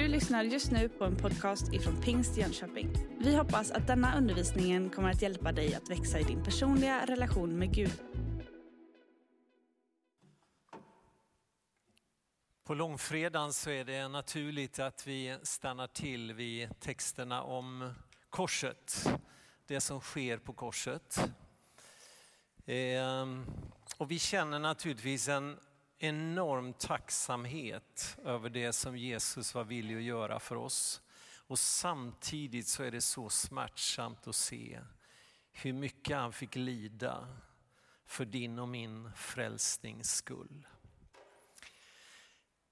Du 0.00 0.08
lyssnar 0.08 0.44
just 0.44 0.70
nu 0.70 0.88
på 0.88 1.04
en 1.04 1.16
podcast 1.16 1.72
ifrån 1.72 2.02
Pingst 2.02 2.36
Jönköping. 2.36 2.92
Vi 3.18 3.36
hoppas 3.36 3.70
att 3.70 3.86
denna 3.86 4.18
undervisning 4.18 4.90
kommer 4.90 5.10
att 5.10 5.22
hjälpa 5.22 5.52
dig 5.52 5.74
att 5.74 5.90
växa 5.90 6.20
i 6.20 6.22
din 6.22 6.44
personliga 6.44 7.06
relation 7.06 7.58
med 7.58 7.74
Gud. 7.74 7.92
På 12.64 12.74
långfredagen 12.74 13.52
så 13.52 13.70
är 13.70 13.84
det 13.84 14.08
naturligt 14.08 14.78
att 14.78 15.06
vi 15.06 15.36
stannar 15.42 15.86
till 15.86 16.32
vid 16.32 16.80
texterna 16.80 17.42
om 17.42 17.94
korset. 18.30 19.10
Det 19.66 19.80
som 19.80 20.00
sker 20.00 20.38
på 20.38 20.52
korset. 20.52 21.30
Ehm, 22.66 23.46
och 23.96 24.10
vi 24.10 24.18
känner 24.18 24.58
naturligtvis 24.58 25.28
en 25.28 25.56
enorm 26.02 26.72
tacksamhet 26.72 28.18
över 28.24 28.50
det 28.50 28.72
som 28.72 28.96
Jesus 28.96 29.54
var 29.54 29.64
villig 29.64 29.96
att 29.96 30.02
göra 30.02 30.40
för 30.40 30.56
oss. 30.56 31.02
Och 31.46 31.58
samtidigt 31.58 32.68
så 32.68 32.82
är 32.82 32.90
det 32.90 33.00
så 33.00 33.30
smärtsamt 33.30 34.26
att 34.26 34.36
se 34.36 34.80
hur 35.52 35.72
mycket 35.72 36.16
han 36.16 36.32
fick 36.32 36.56
lida 36.56 37.28
för 38.06 38.24
din 38.24 38.58
och 38.58 38.68
min 38.68 39.12
frälsnings 39.16 40.14
skull. 40.14 40.66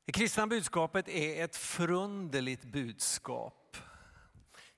Det 0.05 0.13
kristna 0.13 0.47
budskapet 0.47 1.09
är 1.09 1.45
ett 1.45 1.57
förunderligt 1.57 2.65
budskap. 2.65 3.77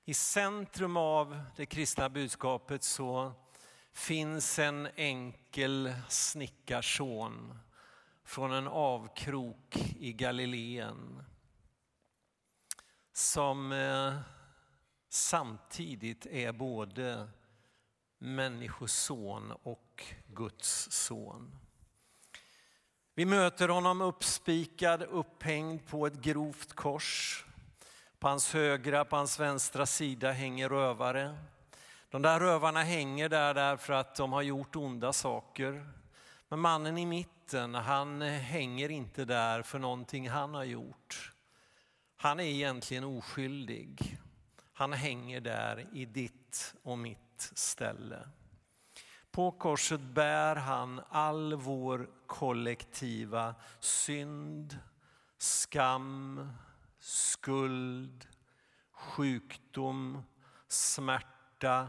I 0.05 0.13
centrum 0.13 0.97
av 0.97 1.43
det 1.55 1.65
kristna 1.65 2.09
budskapet 2.09 2.83
så 2.83 3.33
finns 3.93 4.59
en 4.59 4.87
enkel 4.95 5.93
snickarson 6.09 7.59
från 8.31 8.53
en 8.53 8.67
avkrok 8.67 9.77
i 9.99 10.13
Galileen 10.13 11.23
som 13.13 13.71
eh, 13.71 14.13
samtidigt 15.09 16.25
är 16.25 16.51
både 16.51 17.27
människoson 18.17 19.51
och 19.63 20.03
Guds 20.27 20.91
son. 20.91 21.59
Vi 23.15 23.25
möter 23.25 23.69
honom 23.69 24.01
uppspikad, 24.01 25.03
upphängd 25.03 25.87
på 25.87 26.07
ett 26.07 26.21
grovt 26.21 26.73
kors. 26.73 27.45
På 28.19 28.27
hans 28.27 28.53
högra, 28.53 29.05
på 29.05 29.15
hans 29.15 29.39
vänstra 29.39 29.85
sida 29.85 30.31
hänger 30.31 30.69
rövare. 30.69 31.37
De 32.09 32.21
där 32.21 32.39
rövarna 32.39 32.83
hänger 32.83 33.29
där 33.29 33.53
därför 33.53 33.93
att 33.93 34.15
de 34.15 34.33
har 34.33 34.41
gjort 34.41 34.75
onda 34.75 35.13
saker. 35.13 36.00
Men 36.51 36.59
mannen 36.59 36.97
i 36.97 37.05
mitten, 37.05 37.75
han 37.75 38.21
eh, 38.21 38.31
hänger 38.31 38.91
inte 38.91 39.25
där 39.25 39.61
för 39.61 39.79
någonting 39.79 40.29
han 40.29 40.53
har 40.53 40.63
gjort. 40.63 41.31
Han 42.17 42.39
är 42.39 42.43
egentligen 42.43 43.03
oskyldig. 43.03 44.19
Han 44.73 44.93
hänger 44.93 45.41
där 45.41 45.87
i 45.93 46.05
ditt 46.05 46.75
och 46.83 46.97
mitt 46.97 47.51
ställe. 47.53 48.29
På 49.31 49.51
korset 49.51 50.01
bär 50.01 50.55
han 50.55 51.01
all 51.09 51.55
vår 51.55 52.09
kollektiva 52.27 53.55
synd, 53.79 54.79
skam, 55.37 56.49
skuld, 56.99 58.27
sjukdom, 58.91 60.23
smärta, 60.67 61.87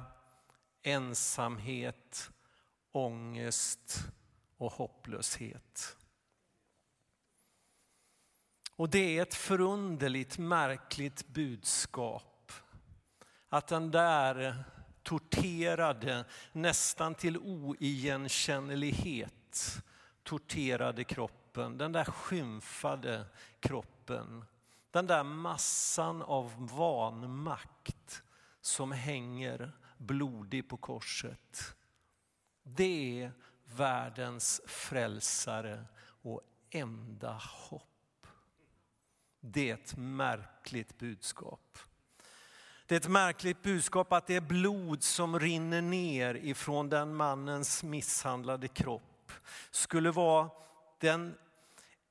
ensamhet, 0.83 2.31
ångest 2.93 4.13
och 4.63 4.73
hopplöshet. 4.73 5.97
Och 8.77 8.91
det 8.91 9.19
är 9.19 9.23
ett 9.23 9.35
förunderligt 9.35 10.39
märkligt 10.39 11.29
budskap. 11.29 12.53
Att 13.49 13.67
den 13.67 13.91
där 13.91 14.65
torterade, 15.03 16.25
nästan 16.53 17.15
till 17.15 17.39
oigenkännlighet 17.39 19.83
torterade 20.23 21.05
kroppen, 21.05 21.79
den 21.79 21.93
där 21.93 22.05
skymfade 22.05 23.25
kroppen, 23.61 24.45
den 24.91 25.07
där 25.07 25.25
massan 25.25 26.23
av 26.23 26.69
vanmakt 26.77 28.23
som 28.61 28.93
hänger 28.93 29.73
blodig 29.97 30.69
på 30.69 30.77
korset. 30.77 31.75
Det 32.63 33.23
är 33.23 33.33
världens 33.77 34.61
frälsare 34.67 35.85
och 36.23 36.41
enda 36.71 37.41
hopp. 37.43 38.27
Det 39.41 39.71
är 39.71 39.75
ett 39.75 39.97
märkligt 39.97 40.99
budskap. 40.99 41.79
Det 42.87 42.95
är 42.95 43.01
ett 43.01 43.09
märkligt 43.09 43.63
budskap 43.63 44.13
att 44.13 44.27
det 44.27 44.37
är 44.37 44.41
blod 44.41 45.03
som 45.03 45.41
rinner 45.41 45.83
ner 45.83 46.35
ifrån 46.35 46.89
den 46.89 47.15
mannens 47.15 47.83
misshandlade 47.83 48.69
kropp 48.69 49.33
skulle 49.71 50.11
vara 50.11 50.51
den 50.99 51.35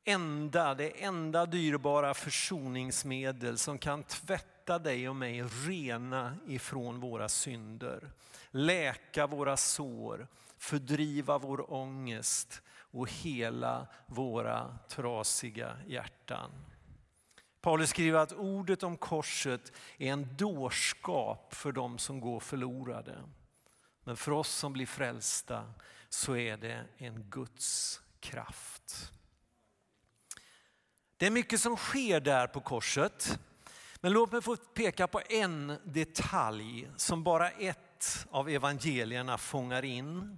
enda, 0.03 0.75
det 0.75 1.03
enda 1.03 1.45
dyrbara 1.45 2.13
försoningsmedel 2.13 3.57
som 3.57 3.77
kan 3.77 4.03
tvätta 4.03 4.79
dig 4.79 5.09
och 5.09 5.15
mig 5.15 5.43
rena 5.43 6.37
ifrån 6.47 6.99
våra 6.99 7.29
synder. 7.29 8.11
Läka 8.51 9.27
våra 9.27 9.57
sår, 9.57 10.27
fördriva 10.61 11.37
vår 11.37 11.73
ångest 11.73 12.61
och 12.71 13.09
hela 13.09 13.87
våra 14.07 14.77
trasiga 14.89 15.77
hjärtan. 15.87 16.51
Paulus 17.61 17.89
skriver 17.89 18.19
att 18.19 18.31
ordet 18.31 18.83
om 18.83 18.97
korset 18.97 19.71
är 19.97 20.13
en 20.13 20.35
dårskap 20.37 21.53
för 21.53 21.71
dem 21.71 21.97
som 21.97 22.19
går 22.19 22.39
förlorade. 22.39 23.23
Men 24.03 24.17
för 24.17 24.31
oss 24.31 24.49
som 24.49 24.73
blir 24.73 24.85
frälsta 24.85 25.73
så 26.09 26.35
är 26.35 26.57
det 26.57 26.85
en 26.97 27.23
Guds 27.29 28.01
kraft. 28.19 29.11
Det 31.17 31.27
är 31.27 31.31
mycket 31.31 31.61
som 31.61 31.77
sker 31.77 32.19
där 32.19 32.47
på 32.47 32.61
korset. 32.61 33.39
Men 33.95 34.13
låt 34.13 34.31
mig 34.31 34.41
få 34.41 34.55
peka 34.55 35.07
på 35.07 35.21
en 35.29 35.77
detalj 35.83 36.91
som 36.97 37.23
bara 37.23 37.49
ett 37.49 38.27
av 38.31 38.49
evangelierna 38.49 39.37
fångar 39.37 39.85
in. 39.85 40.37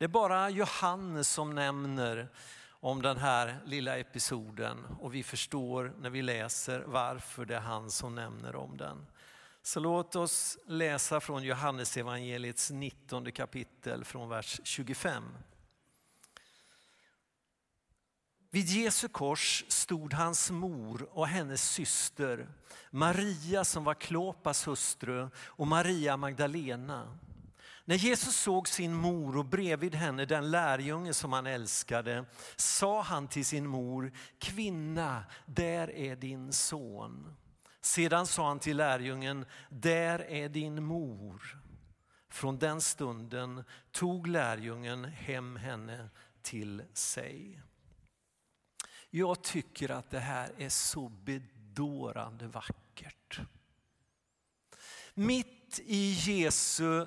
Det 0.00 0.04
är 0.04 0.08
bara 0.08 0.50
Johannes 0.50 1.28
som 1.28 1.54
nämner 1.54 2.28
om 2.70 3.02
den 3.02 3.16
här 3.16 3.60
lilla 3.64 3.98
episoden 3.98 4.84
och 5.00 5.14
vi 5.14 5.22
förstår 5.22 5.94
när 6.00 6.10
vi 6.10 6.22
läser 6.22 6.80
varför 6.80 7.44
det 7.44 7.56
är 7.56 7.60
han 7.60 7.90
som 7.90 8.14
nämner 8.14 8.56
om 8.56 8.76
den. 8.76 9.06
Så 9.62 9.80
låt 9.80 10.16
oss 10.16 10.58
läsa 10.66 11.20
från 11.20 11.42
Johannes 11.42 11.96
evangeliets 11.96 12.70
19 12.70 13.32
kapitel 13.32 14.04
från 14.04 14.28
vers 14.28 14.60
25. 14.64 15.24
Vid 18.50 18.66
Jesu 18.66 19.08
kors 19.08 19.64
stod 19.68 20.12
hans 20.12 20.50
mor 20.50 21.08
och 21.10 21.26
hennes 21.26 21.70
syster, 21.70 22.48
Maria 22.90 23.64
som 23.64 23.84
var 23.84 23.94
Klopas 23.94 24.68
hustru 24.68 25.28
och 25.36 25.66
Maria 25.66 26.16
Magdalena. 26.16 27.18
När 27.90 27.96
Jesus 27.96 28.36
såg 28.36 28.68
sin 28.68 28.94
mor 28.94 29.36
och 29.36 29.44
bredvid 29.44 29.94
henne 29.94 30.24
den 30.24 30.50
lärjunge 30.50 31.14
som 31.14 31.32
han 31.32 31.46
älskade 31.46 32.24
sa 32.56 33.02
han 33.02 33.28
till 33.28 33.44
sin 33.44 33.66
mor, 33.66 34.12
kvinna, 34.38 35.24
där 35.46 35.90
är 35.90 36.16
din 36.16 36.52
son. 36.52 37.36
Sedan 37.80 38.26
sa 38.26 38.48
han 38.48 38.58
till 38.58 38.76
lärjungen, 38.76 39.44
där 39.68 40.18
är 40.18 40.48
din 40.48 40.84
mor. 40.84 41.62
Från 42.28 42.58
den 42.58 42.80
stunden 42.80 43.64
tog 43.90 44.26
lärjungen 44.26 45.04
hem 45.04 45.56
henne 45.56 46.08
till 46.42 46.82
sig. 46.92 47.62
Jag 49.10 49.42
tycker 49.42 49.90
att 49.90 50.10
det 50.10 50.20
här 50.20 50.52
är 50.58 50.68
så 50.68 51.08
bedårande 51.08 52.46
vackert. 52.46 53.40
Mitt 55.14 55.80
i 55.84 56.10
Jesu 56.10 57.06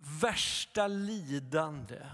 värsta 0.00 0.86
lidande 0.86 2.06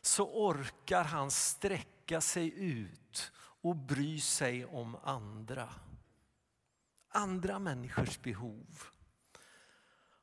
så 0.00 0.24
orkar 0.24 1.04
han 1.04 1.30
sträcka 1.30 2.20
sig 2.20 2.52
ut 2.56 3.32
och 3.62 3.76
bry 3.76 4.20
sig 4.20 4.66
om 4.66 4.96
andra. 5.02 5.68
Andra 7.08 7.58
människors 7.58 8.18
behov. 8.18 8.92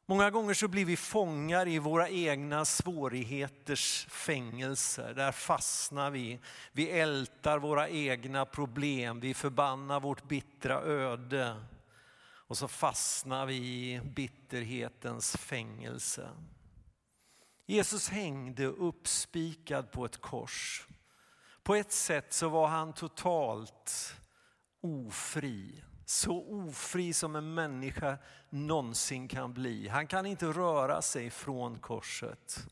Många 0.05 0.29
gånger 0.29 0.53
så 0.53 0.67
blir 0.67 0.85
vi 0.85 0.97
fångar 0.97 1.67
i 1.67 1.79
våra 1.79 2.09
egna 2.09 2.65
svårigheters 2.65 4.07
fängelser. 4.09 5.13
Där 5.13 5.31
fastnar 5.31 6.11
vi. 6.11 6.39
Vi 6.71 6.89
ältar 6.89 7.59
våra 7.59 7.89
egna 7.89 8.45
problem. 8.45 9.19
Vi 9.19 9.33
förbannar 9.33 9.99
vårt 9.99 10.27
bittra 10.27 10.81
öde. 10.81 11.65
Och 12.21 12.57
så 12.57 12.67
fastnar 12.67 13.45
vi 13.45 13.55
i 13.55 14.01
bitterhetens 14.03 15.37
fängelse. 15.37 16.29
Jesus 17.69 18.09
hängde 18.09 18.65
uppspikad 18.65 19.91
på 19.91 20.05
ett 20.05 20.21
kors. 20.21 20.87
På 21.63 21.75
ett 21.75 21.91
sätt 21.91 22.33
så 22.33 22.49
var 22.49 22.67
han 22.67 22.93
totalt 22.93 24.15
ofri, 24.81 25.83
Så 26.05 26.43
ofri 26.43 27.13
som 27.13 27.35
en 27.35 27.53
människa 27.53 28.17
någonsin 28.49 29.27
kan 29.27 29.53
bli. 29.53 29.87
Han 29.87 30.07
kan 30.07 30.25
inte 30.25 30.45
röra 30.45 31.01
sig 31.01 31.29
från 31.29 31.79
korset. 31.79 32.67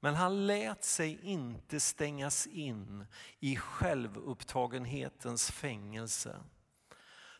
Men 0.00 0.14
han 0.14 0.46
lät 0.46 0.84
sig 0.84 1.18
inte 1.22 1.80
stängas 1.80 2.46
in 2.46 3.06
i 3.40 3.56
självupptagenhetens 3.56 5.50
fängelse. 5.50 6.36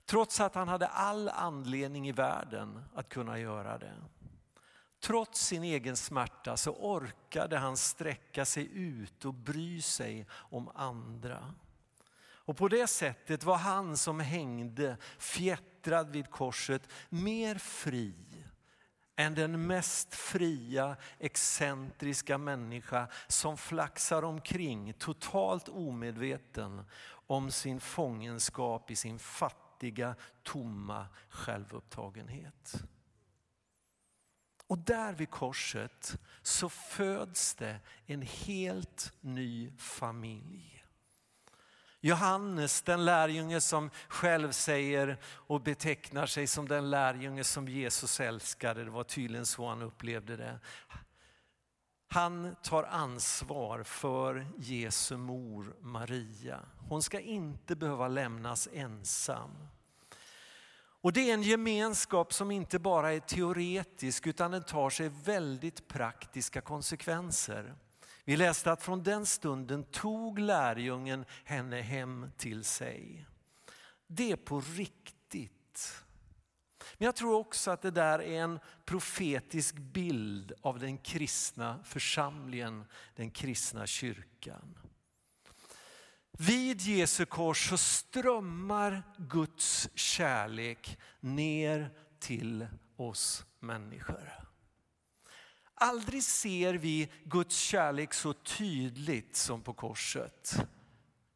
Trots 0.06 0.40
att 0.40 0.54
han 0.54 0.68
hade 0.68 0.86
all 0.86 1.28
anledning 1.28 2.08
i 2.08 2.12
världen 2.12 2.84
att 2.94 3.08
kunna 3.08 3.38
göra 3.38 3.78
det. 3.78 3.94
Trots 5.00 5.40
sin 5.40 5.64
egen 5.64 5.96
smärta 5.96 6.56
så 6.56 6.70
orkade 6.72 7.58
han 7.58 7.76
sträcka 7.76 8.44
sig 8.44 8.68
ut 8.72 9.24
och 9.24 9.34
bry 9.34 9.82
sig 9.82 10.26
om 10.32 10.70
andra. 10.74 11.54
Och 12.48 12.56
på 12.56 12.68
det 12.68 12.86
sättet 12.86 13.44
var 13.44 13.56
han 13.56 13.96
som 13.96 14.20
hängde 14.20 14.96
fjättrad 15.18 16.10
vid 16.10 16.30
korset 16.30 16.88
mer 17.08 17.54
fri 17.58 18.14
än 19.16 19.34
den 19.34 19.66
mest 19.66 20.14
fria, 20.14 20.96
excentriska 21.18 22.38
människa 22.38 23.08
som 23.28 23.56
flaxar 23.56 24.22
omkring 24.22 24.92
totalt 24.92 25.68
omedveten 25.68 26.84
om 27.26 27.50
sin 27.50 27.80
fångenskap 27.80 28.90
i 28.90 28.96
sin 28.96 29.18
fattiga, 29.18 30.14
tomma 30.42 31.06
självupptagenhet. 31.28 32.82
Och 34.68 34.78
där 34.78 35.12
vid 35.12 35.30
korset 35.30 36.18
så 36.42 36.68
föds 36.68 37.54
det 37.54 37.80
en 38.06 38.22
helt 38.22 39.12
ny 39.20 39.72
familj. 39.78 40.84
Johannes, 42.00 42.82
den 42.82 43.04
lärjunge 43.04 43.60
som 43.60 43.90
själv 44.08 44.52
säger 44.52 45.18
och 45.24 45.60
betecknar 45.60 46.26
sig 46.26 46.46
som 46.46 46.68
den 46.68 46.90
lärjunge 46.90 47.44
som 47.44 47.68
Jesus 47.68 48.20
älskade, 48.20 48.84
det 48.84 48.90
var 48.90 49.04
tydligen 49.04 49.46
så 49.46 49.68
han 49.68 49.82
upplevde 49.82 50.36
det. 50.36 50.60
Han 52.08 52.56
tar 52.62 52.84
ansvar 52.84 53.82
för 53.82 54.46
Jesu 54.58 55.16
mor 55.16 55.76
Maria. 55.80 56.60
Hon 56.88 57.02
ska 57.02 57.20
inte 57.20 57.76
behöva 57.76 58.08
lämnas 58.08 58.68
ensam. 58.72 59.50
Och 61.00 61.12
det 61.12 61.30
är 61.30 61.34
en 61.34 61.42
gemenskap 61.42 62.32
som 62.32 62.50
inte 62.50 62.78
bara 62.78 63.12
är 63.12 63.20
teoretisk 63.20 64.26
utan 64.26 64.50
den 64.50 64.62
tar 64.62 64.90
sig 64.90 65.08
väldigt 65.08 65.88
praktiska 65.88 66.60
konsekvenser. 66.60 67.74
Vi 68.24 68.36
läste 68.36 68.72
att 68.72 68.82
från 68.82 69.02
den 69.02 69.26
stunden 69.26 69.84
tog 69.84 70.38
lärjungen 70.38 71.24
henne 71.44 71.80
hem 71.80 72.30
till 72.36 72.64
sig. 72.64 73.26
Det 74.06 74.32
är 74.32 74.36
på 74.36 74.60
riktigt. 74.60 76.04
Men 76.98 77.06
jag 77.06 77.16
tror 77.16 77.34
också 77.34 77.70
att 77.70 77.82
det 77.82 77.90
där 77.90 78.18
är 78.18 78.42
en 78.42 78.58
profetisk 78.84 79.74
bild 79.74 80.52
av 80.60 80.78
den 80.78 80.98
kristna 80.98 81.78
församlingen, 81.84 82.84
den 83.16 83.30
kristna 83.30 83.86
kyrkan. 83.86 84.78
Vid 86.40 86.80
Jesu 86.80 87.24
kors 87.24 87.68
så 87.68 87.76
strömmar 87.76 89.02
Guds 89.16 89.88
kärlek 89.94 90.98
ner 91.20 91.90
till 92.18 92.66
oss 92.96 93.46
människor. 93.60 94.32
Aldrig 95.74 96.22
ser 96.22 96.74
vi 96.74 97.08
Guds 97.24 97.56
kärlek 97.56 98.14
så 98.14 98.32
tydligt 98.32 99.36
som 99.36 99.62
på 99.62 99.74
korset. 99.74 100.66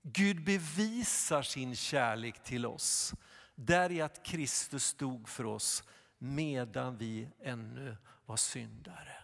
Gud 0.02 0.44
bevisar 0.44 1.42
sin 1.42 1.76
kärlek 1.76 2.44
till 2.44 2.66
oss 2.66 3.14
där 3.54 3.92
i 3.92 4.00
att 4.00 4.22
Kristus 4.26 4.84
stod 4.84 5.28
för 5.28 5.46
oss 5.46 5.84
medan 6.18 6.96
vi 6.96 7.28
ännu 7.42 7.96
var 8.26 8.36
syndare. 8.36 9.14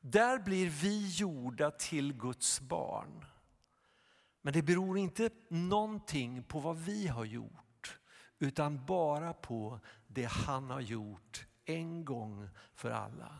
Där 0.00 0.38
blir 0.38 0.68
vi 0.68 1.08
gjorda 1.08 1.70
till 1.70 2.12
Guds 2.12 2.60
barn. 2.60 3.24
Men 4.42 4.52
det 4.52 4.62
beror 4.62 4.98
inte 4.98 5.30
någonting 5.48 6.42
på 6.42 6.60
vad 6.60 6.78
vi 6.78 7.06
har 7.06 7.24
gjort 7.24 7.98
utan 8.38 8.86
bara 8.86 9.32
på 9.32 9.80
det 10.06 10.24
han 10.24 10.70
har 10.70 10.80
gjort 10.80 11.46
en 11.64 12.04
gång 12.04 12.48
för 12.74 12.90
alla. 12.90 13.38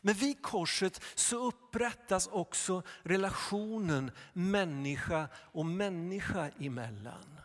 Men 0.00 0.14
vid 0.14 0.42
korset 0.42 1.02
så 1.14 1.46
upprättas 1.46 2.26
också 2.26 2.82
relationen 3.02 4.10
människa 4.32 5.28
och 5.34 5.66
människa 5.66 6.50
emellan. 6.60 7.40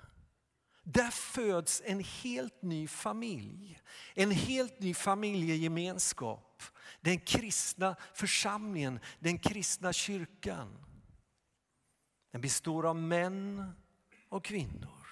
Där 0.83 1.11
föds 1.11 1.81
en 1.85 1.99
helt 1.99 2.61
ny 2.61 2.87
familj, 2.87 3.79
en 4.13 4.31
helt 4.31 4.79
ny 4.79 4.93
familjegemenskap. 4.93 6.63
Den 7.01 7.19
kristna 7.19 7.95
församlingen, 8.13 8.99
den 9.19 9.39
kristna 9.39 9.93
kyrkan. 9.93 10.88
Den 12.31 12.41
består 12.41 12.85
av 12.85 12.95
män 12.95 13.71
och 14.29 14.45
kvinnor, 14.45 15.07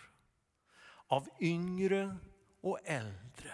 av 1.08 1.30
yngre 1.40 2.18
och 2.62 2.80
äldre, 2.84 3.54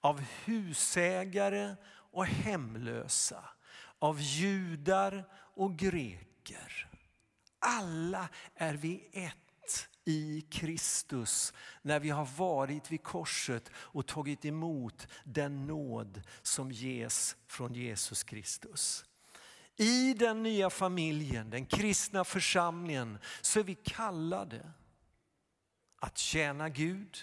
av 0.00 0.20
husägare 0.20 1.76
och 1.86 2.26
hemlösa, 2.26 3.44
av 3.98 4.20
judar 4.20 5.24
och 5.34 5.76
greker. 5.76 6.88
Alla 7.58 8.28
är 8.54 8.74
vi 8.74 9.08
ett 9.12 9.36
i 10.04 10.40
Kristus 10.50 11.52
när 11.82 12.00
vi 12.00 12.10
har 12.10 12.24
varit 12.24 12.92
vid 12.92 13.02
korset 13.02 13.70
och 13.74 14.06
tagit 14.06 14.44
emot 14.44 15.06
den 15.24 15.66
nåd 15.66 16.22
som 16.42 16.72
ges 16.72 17.36
från 17.46 17.74
Jesus 17.74 18.22
Kristus. 18.22 19.04
I 19.80 20.14
den 20.14 20.42
nya 20.42 20.70
familjen, 20.70 21.50
den 21.50 21.66
kristna 21.66 22.24
församlingen, 22.24 23.18
så 23.40 23.60
är 23.60 23.64
vi 23.64 23.74
kallade 23.74 24.72
att 25.96 26.18
tjäna 26.18 26.68
Gud, 26.68 27.18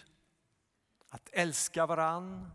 att 1.10 1.30
älska 1.32 1.86
varann, 1.86 2.52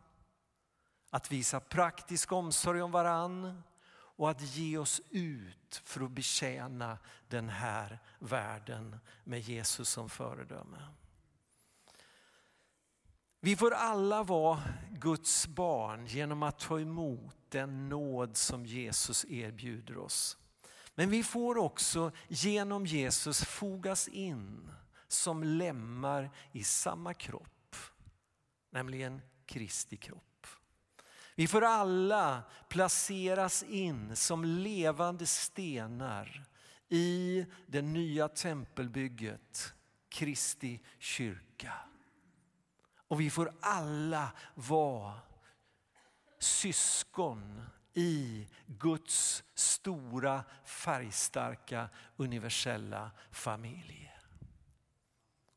att 1.10 1.32
visa 1.32 1.60
praktisk 1.60 2.32
omsorg 2.32 2.82
om 2.82 2.90
varann 2.90 3.62
och 3.94 4.30
att 4.30 4.40
ge 4.40 4.78
oss 4.78 5.00
ut 5.10 5.80
för 5.84 6.04
att 6.04 6.10
betjäna 6.10 6.98
den 7.28 7.48
här 7.48 7.98
världen 8.18 8.98
med 9.24 9.40
Jesus 9.40 9.88
som 9.88 10.10
föredöme. 10.10 10.88
Vi 13.40 13.56
får 13.56 13.70
alla 13.70 14.22
vara 14.22 14.62
Guds 14.90 15.46
barn 15.46 16.06
genom 16.06 16.42
att 16.42 16.58
ta 16.58 16.80
emot 16.80 17.41
den 17.52 17.88
nåd 17.88 18.36
som 18.36 18.66
Jesus 18.66 19.24
erbjuder 19.24 19.98
oss. 19.98 20.36
Men 20.94 21.10
vi 21.10 21.22
får 21.22 21.58
också 21.58 22.12
genom 22.28 22.86
Jesus 22.86 23.44
fogas 23.44 24.08
in 24.08 24.70
som 25.08 25.42
lemmar 25.42 26.30
i 26.52 26.64
samma 26.64 27.14
kropp, 27.14 27.76
nämligen 28.70 29.20
Kristi 29.46 29.96
kropp. 29.96 30.46
Vi 31.34 31.46
får 31.46 31.64
alla 31.64 32.42
placeras 32.68 33.62
in 33.62 34.16
som 34.16 34.44
levande 34.44 35.26
stenar 35.26 36.44
i 36.88 37.46
det 37.66 37.82
nya 37.82 38.28
tempelbygget, 38.28 39.74
Kristi 40.08 40.80
kyrka. 40.98 41.72
Och 43.08 43.20
vi 43.20 43.30
får 43.30 43.52
alla 43.60 44.32
vara 44.54 45.20
syskon 46.42 47.62
i 47.94 48.46
Guds 48.66 49.44
stora 49.54 50.44
färgstarka 50.64 51.88
universella 52.16 53.10
familj. 53.30 54.10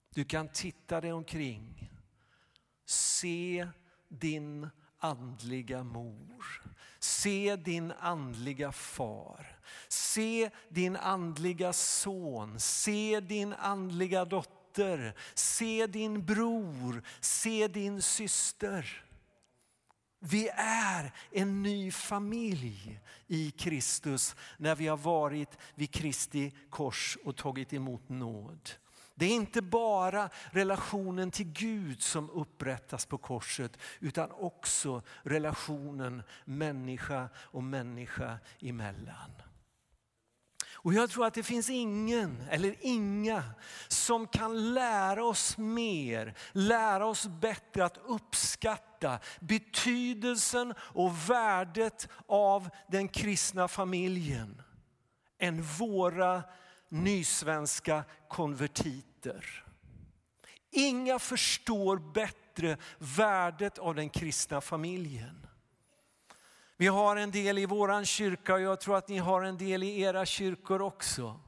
Du 0.10 0.26
kan 0.26 0.48
titta 0.48 1.02
dig 1.02 1.14
omkring, 1.14 1.92
se 2.86 3.68
din 4.08 4.70
andliga 5.00 5.84
mor. 5.84 6.62
Se 7.00 7.56
din 7.56 7.92
andliga 8.00 8.72
far. 8.72 9.60
Se 9.88 10.52
din 10.70 10.96
andliga 10.96 11.74
son. 11.74 12.60
Se 12.60 13.20
din 13.20 13.54
andliga 13.54 14.26
dotter. 14.26 15.16
Se 15.34 15.88
din 15.88 16.26
bror. 16.26 17.04
Se 17.20 17.68
din 17.68 18.02
syster. 18.02 19.05
Vi 20.28 20.50
är 20.58 21.12
en 21.32 21.64
ny 21.64 21.92
familj 21.92 23.02
i 23.28 23.52
Kristus 23.52 24.36
när 24.58 24.76
vi 24.76 24.88
har 24.88 24.98
varit 24.98 25.58
vid 25.76 25.92
Kristi 25.92 26.54
kors 26.70 27.18
och 27.24 27.36
tagit 27.36 27.74
emot 27.74 28.10
nåd. 28.10 28.70
Det 29.16 29.26
är 29.26 29.30
inte 29.30 29.62
bara 29.62 30.30
relationen 30.52 31.32
till 31.32 31.46
Gud 31.46 32.02
som 32.02 32.30
upprättas 32.30 33.06
på 33.06 33.18
korset 33.18 33.78
utan 34.00 34.32
också 34.32 35.02
relationen 35.24 36.24
människa 36.46 37.30
och 37.38 37.64
människa 37.64 38.38
emellan. 38.60 39.32
Och 40.74 40.94
jag 40.94 41.10
tror 41.10 41.26
att 41.26 41.34
det 41.34 41.44
finns 41.44 41.70
ingen 41.70 42.44
eller 42.50 42.76
inga 42.80 43.44
som 43.88 44.28
kan 44.28 44.74
lära 44.74 45.24
oss 45.24 45.58
mer, 45.58 46.34
lära 46.52 47.06
oss 47.06 47.28
bättre 47.28 47.86
att 47.86 47.98
uppskatta 47.98 48.95
betydelsen 49.40 50.74
och 50.80 51.30
värdet 51.30 52.10
av 52.28 52.70
den 52.88 53.08
kristna 53.08 53.68
familjen 53.68 54.62
än 55.40 55.62
våra 55.62 56.44
nysvenska 56.90 58.04
konvertiter. 58.28 59.66
Inga 60.72 61.20
förstår 61.20 61.98
bättre 61.98 62.78
värdet 62.98 63.78
av 63.78 63.96
den 63.96 64.10
kristna 64.10 64.62
familjen. 64.62 65.48
Vi 66.78 66.88
har 66.88 67.16
en 67.16 67.32
del 67.32 67.58
i 67.58 67.66
våran 67.66 68.06
kyrka 68.06 68.54
och 68.54 68.62
jag 68.62 68.82
tror 68.82 68.98
att 68.98 69.08
ni 69.08 69.18
har 69.18 69.42
en 69.42 69.58
del 69.58 69.84
i 69.84 70.02
era 70.02 70.26
kyrkor 70.26 70.82
också. 70.82 71.40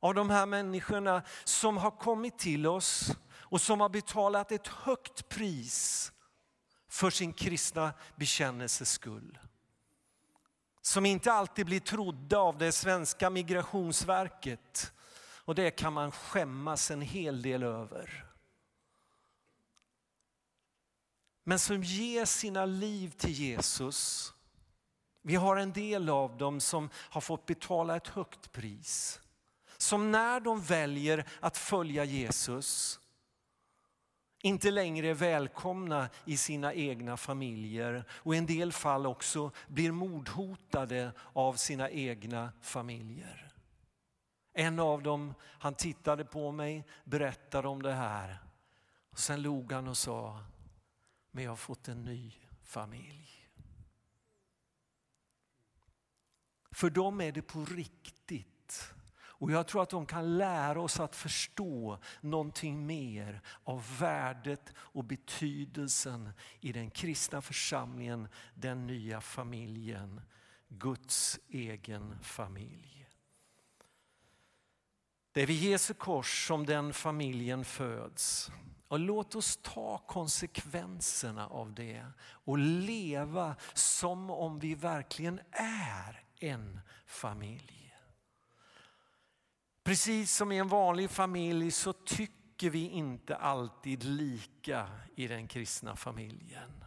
Av 0.00 0.14
de 0.14 0.30
här 0.30 0.46
människorna 0.46 1.22
som 1.44 1.76
har 1.76 1.90
kommit 1.90 2.38
till 2.38 2.66
oss 2.66 3.16
och 3.34 3.60
som 3.60 3.80
har 3.80 3.88
betalat 3.88 4.52
ett 4.52 4.66
högt 4.66 5.28
pris 5.28 6.12
för 6.96 7.10
sin 7.10 7.32
kristna 7.32 7.92
bekännelses 8.16 8.90
skull. 8.90 9.38
Som 10.80 11.06
inte 11.06 11.32
alltid 11.32 11.66
blir 11.66 11.80
trodda 11.80 12.38
av 12.38 12.58
det 12.58 12.72
svenska 12.72 13.30
migrationsverket. 13.30 14.92
Och 15.44 15.54
det 15.54 15.70
kan 15.70 15.92
man 15.92 16.12
skämmas 16.12 16.90
en 16.90 17.02
hel 17.02 17.42
del 17.42 17.62
över. 17.62 18.26
men 21.48 21.58
som 21.58 21.82
ger 21.82 22.24
sina 22.24 22.66
liv 22.66 23.10
till 23.10 23.30
Jesus. 23.30 24.32
Vi 25.22 25.34
har 25.34 25.56
en 25.56 25.72
del 25.72 26.08
av 26.08 26.36
dem 26.36 26.60
som 26.60 26.90
har 26.94 27.20
fått 27.20 27.46
betala 27.46 27.96
ett 27.96 28.08
högt 28.08 28.52
pris. 28.52 29.20
Som 29.76 30.10
när 30.10 30.40
de 30.40 30.60
väljer 30.60 31.26
att 31.40 31.56
följa 31.56 32.04
Jesus 32.04 33.00
inte 34.42 34.70
längre 34.70 35.08
är 35.08 35.14
välkomna 35.14 36.08
i 36.24 36.36
sina 36.36 36.74
egna 36.74 37.16
familjer 37.16 38.04
och 38.10 38.34
i 38.34 38.38
en 38.38 38.46
del 38.46 38.72
fall 38.72 39.06
också 39.06 39.50
blir 39.68 39.92
mordhotade 39.92 41.12
av 41.32 41.54
sina 41.54 41.90
egna 41.90 42.52
familjer. 42.60 43.52
En 44.52 44.78
av 44.78 45.02
dem, 45.02 45.34
han 45.42 45.74
tittade 45.74 46.24
på 46.24 46.52
mig, 46.52 46.84
berättade 47.04 47.68
om 47.68 47.82
det 47.82 47.92
här. 47.92 48.38
Och 49.10 49.18
sen 49.18 49.42
log 49.42 49.72
han 49.72 49.88
och 49.88 49.96
sa, 49.96 50.44
men 51.30 51.44
jag 51.44 51.50
har 51.50 51.56
fått 51.56 51.88
en 51.88 52.04
ny 52.04 52.32
familj. 52.62 53.48
För 56.70 56.90
dem 56.90 57.20
är 57.20 57.32
det 57.32 57.42
på 57.42 57.64
riktigt. 57.64 58.55
Och 59.38 59.52
jag 59.52 59.66
tror 59.66 59.82
att 59.82 59.90
de 59.90 60.06
kan 60.06 60.38
lära 60.38 60.80
oss 60.80 61.00
att 61.00 61.16
förstå 61.16 61.98
någonting 62.20 62.86
mer 62.86 63.40
av 63.64 63.98
värdet 63.98 64.72
och 64.76 65.04
betydelsen 65.04 66.30
i 66.60 66.72
den 66.72 66.90
kristna 66.90 67.42
församlingen, 67.42 68.28
den 68.54 68.86
nya 68.86 69.20
familjen, 69.20 70.20
Guds 70.68 71.40
egen 71.48 72.18
familj. 72.22 73.08
Det 75.32 75.42
är 75.42 75.46
vid 75.46 75.62
Jesu 75.62 75.94
kors 75.94 76.46
som 76.46 76.66
den 76.66 76.92
familjen 76.92 77.64
föds. 77.64 78.50
Och 78.88 79.00
låt 79.00 79.34
oss 79.34 79.58
ta 79.62 79.98
konsekvenserna 79.98 81.46
av 81.48 81.74
det 81.74 82.06
och 82.20 82.58
leva 82.58 83.56
som 83.74 84.30
om 84.30 84.58
vi 84.58 84.74
verkligen 84.74 85.40
är 85.50 86.24
en 86.40 86.80
familj. 87.06 87.85
Precis 89.86 90.32
som 90.32 90.52
i 90.52 90.58
en 90.58 90.68
vanlig 90.68 91.10
familj 91.10 91.70
så 91.70 91.92
tycker 91.92 92.70
vi 92.70 92.88
inte 92.88 93.36
alltid 93.36 94.04
lika 94.04 94.90
i 95.16 95.26
den 95.26 95.48
kristna 95.48 95.96
familjen. 95.96 96.84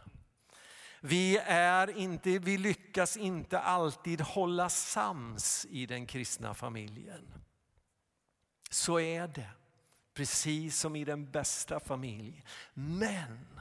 Vi, 1.00 1.36
är 1.46 1.98
inte, 1.98 2.38
vi 2.38 2.58
lyckas 2.58 3.16
inte 3.16 3.60
alltid 3.60 4.20
hålla 4.20 4.68
sams 4.68 5.66
i 5.70 5.86
den 5.86 6.06
kristna 6.06 6.54
familjen. 6.54 7.32
Så 8.70 9.00
är 9.00 9.28
det 9.28 9.50
precis 10.14 10.78
som 10.78 10.96
i 10.96 11.04
den 11.04 11.30
bästa 11.30 11.80
familj. 11.80 12.44
Men 12.74 13.60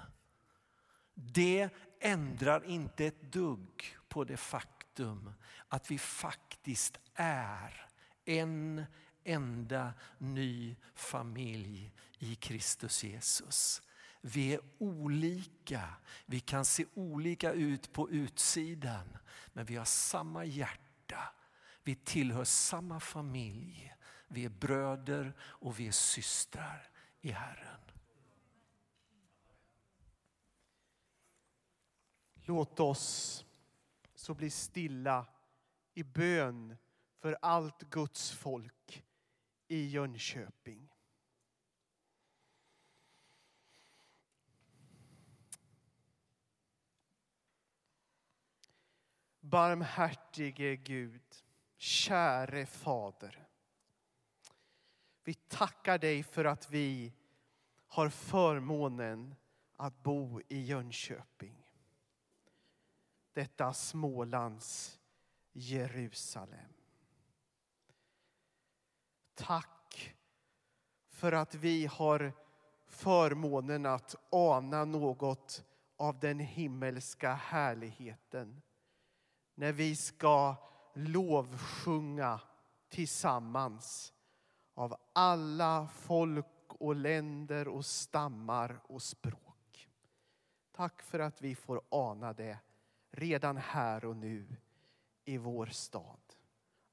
det 1.13 1.69
ändrar 2.00 2.65
inte 2.65 3.05
ett 3.05 3.22
dugg 3.22 3.98
på 4.08 4.24
det 4.24 4.38
faktum 4.38 5.34
att 5.67 5.91
vi 5.91 5.98
faktiskt 5.98 7.00
är 7.13 7.86
en 8.25 8.86
enda 9.29 9.93
ny 10.17 10.75
familj 10.95 11.91
i 12.17 12.36
Kristus 12.36 13.03
Jesus. 13.03 13.81
Vi 14.21 14.53
är 14.53 14.59
olika, 14.77 15.89
vi 16.25 16.39
kan 16.39 16.65
se 16.65 16.86
olika 16.93 17.51
ut 17.51 17.93
på 17.93 18.09
utsidan 18.09 19.17
men 19.53 19.65
vi 19.65 19.75
har 19.75 19.86
samma 19.86 20.45
hjärta. 20.45 21.33
Vi 21.83 21.95
tillhör 21.95 22.43
samma 22.43 23.00
familj 23.00 23.95
vi 24.31 24.45
är 24.45 24.50
bröder 24.50 25.33
och 25.41 25.79
vi 25.79 25.88
är 25.88 25.91
systrar 25.91 26.89
i 27.21 27.31
Herren. 27.31 27.81
Låt 32.36 32.79
oss 32.79 33.45
så 34.15 34.33
bli 34.33 34.50
stilla 34.50 35.25
i 35.93 36.03
bön 36.03 36.77
för 37.19 37.38
allt 37.41 37.81
Guds 37.81 38.31
folk 38.31 38.74
i 39.69 39.88
Jönköping. 39.88 40.89
Barmhärtige 49.39 50.75
Gud, 50.75 51.21
käre 51.77 52.65
Fader. 52.65 53.47
Vi 55.23 55.33
tackar 55.33 55.97
dig 55.97 56.23
för 56.23 56.45
att 56.45 56.71
vi 56.71 57.13
har 57.88 58.09
förmånen 58.09 59.35
att 59.75 60.03
bo 60.03 60.41
i 60.47 60.61
Jönköping. 60.61 61.65
Detta 63.33 63.73
Smålands 63.73 64.99
Jerusalem. 65.51 66.78
Tack 69.39 70.15
för 71.08 71.31
att 71.31 71.55
vi 71.55 71.86
har 71.86 72.34
förmånen 72.88 73.86
att 73.86 74.15
ana 74.29 74.86
något 74.86 75.65
av 75.98 76.19
den 76.19 76.39
himmelska 76.39 77.34
härligheten 77.34 78.62
när 79.55 79.72
vi 79.72 79.96
ska 79.96 80.55
lovsjunga 80.93 82.41
tillsammans 82.89 84.13
av 84.74 84.96
alla 85.13 85.88
folk 85.88 86.46
och 86.67 86.96
länder 86.96 87.67
och 87.67 87.86
stammar 87.86 88.79
och 88.84 89.01
språk. 89.01 89.89
Tack 90.72 91.01
för 91.01 91.19
att 91.19 91.41
vi 91.41 91.55
får 91.55 91.81
ana 91.89 92.34
det 92.34 92.58
redan 93.12 93.58
här 93.58 94.05
och 94.05 94.15
nu 94.15 94.55
i 95.25 95.38
vår 95.38 95.65
stad. 95.65 96.28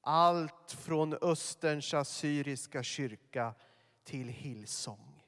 Allt 0.09 0.71
från 0.71 1.13
Österns 1.13 1.93
assyriska 1.93 2.83
kyrka 2.83 3.53
till 4.03 4.27
Hillsong. 4.27 5.23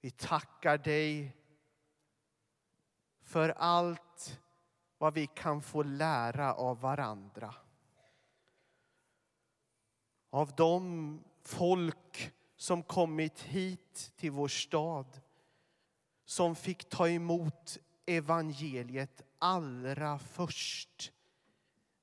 Vi 0.00 0.10
tackar 0.10 0.78
dig 0.78 1.36
för 3.22 3.48
allt 3.48 4.40
vad 4.98 5.14
vi 5.14 5.26
kan 5.26 5.62
få 5.62 5.82
lära 5.82 6.54
av 6.54 6.80
varandra 6.80 7.54
av 10.30 10.54
de 10.56 11.24
folk 11.42 12.32
som 12.56 12.82
kommit 12.82 13.40
hit 13.40 14.12
till 14.16 14.30
vår 14.30 14.48
stad 14.48 15.20
som 16.24 16.56
fick 16.56 16.88
ta 16.88 17.08
emot 17.08 17.78
evangeliet 18.06 19.22
allra 19.38 20.18
först 20.18 21.12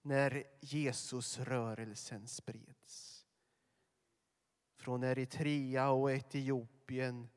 när 0.08 0.44
Jesusrörelsen 0.60 2.28
spreds. 2.28 3.26
Från 4.76 5.04
Eritrea 5.04 5.90
och 5.90 6.12
Etiopien, 6.12 7.30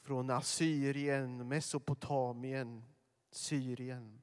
från 0.00 0.30
Assyrien, 0.30 1.48
Mesopotamien, 1.48 2.84
Syrien. 3.30 4.22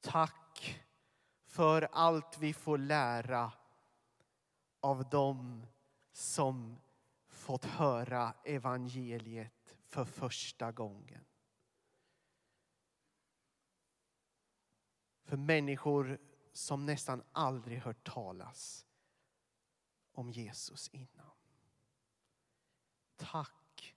Tack 0.00 0.80
för 1.44 1.88
allt 1.92 2.38
vi 2.38 2.52
får 2.52 2.78
lära 2.78 3.52
av 4.80 5.08
dem 5.08 5.66
som 6.12 6.78
fått 7.28 7.64
höra 7.64 8.34
evangeliet 8.44 9.78
för 9.84 10.04
första 10.04 10.72
gången. 10.72 11.24
För 15.26 15.36
människor 15.36 16.18
som 16.52 16.86
nästan 16.86 17.22
aldrig 17.32 17.78
hört 17.78 18.06
talas 18.06 18.86
om 20.12 20.30
Jesus 20.30 20.88
innan. 20.88 21.30
Tack, 23.16 23.96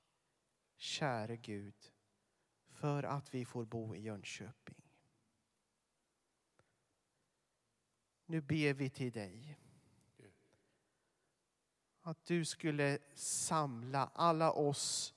käre 0.77 1.37
Gud, 1.37 1.91
för 2.69 3.03
att 3.03 3.33
vi 3.33 3.45
får 3.45 3.65
bo 3.65 3.95
i 3.95 4.01
Jönköping. 4.01 4.81
Nu 8.25 8.41
ber 8.41 8.73
vi 8.73 8.89
till 8.89 9.11
dig 9.11 9.57
att 12.01 12.25
du 12.25 12.45
skulle 12.45 12.99
samla 13.13 14.11
alla 14.13 14.51
oss 14.51 15.13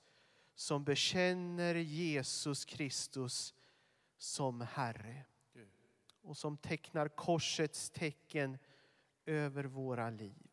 som 0.55 0.83
bekänner 0.83 1.75
Jesus 1.75 2.65
Kristus 2.65 3.53
som 4.17 4.61
Herre 4.61 5.25
och 6.23 6.37
som 6.37 6.57
tecknar 6.57 7.07
korsets 7.07 7.89
tecken 7.89 8.57
över 9.25 9.63
våra 9.63 10.09
liv. 10.09 10.51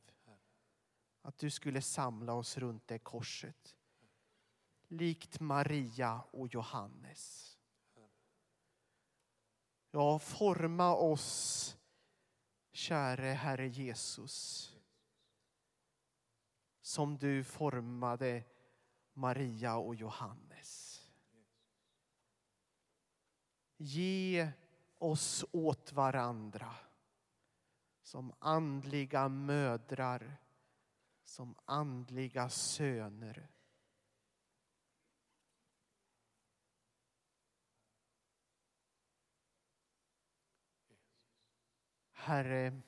Att 1.22 1.38
du 1.38 1.50
skulle 1.50 1.82
samla 1.82 2.32
oss 2.32 2.58
runt 2.58 2.86
det 2.86 2.98
korset. 2.98 3.76
Likt 4.88 5.40
Maria 5.40 6.22
och 6.30 6.48
Johannes. 6.48 7.46
Ja, 9.90 10.18
forma 10.18 10.94
oss, 10.94 11.76
käre 12.72 13.26
Herre 13.26 13.68
Jesus. 13.68 14.66
Som 16.80 17.18
du 17.18 17.44
formade 17.44 18.44
Maria 19.12 19.76
och 19.76 19.94
Johannes. 19.94 21.02
Ge 23.76 24.52
oss 25.00 25.44
åt 25.52 25.92
varandra 25.92 26.74
som 28.02 28.32
andliga 28.38 29.28
mödrar, 29.28 30.36
som 31.24 31.54
andliga 31.64 32.48
söner. 32.48 33.48
Herre, 42.12 42.80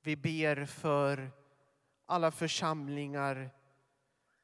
vi 0.00 0.16
ber 0.16 0.64
för 0.66 1.30
alla 2.06 2.30
församlingar 2.30 3.50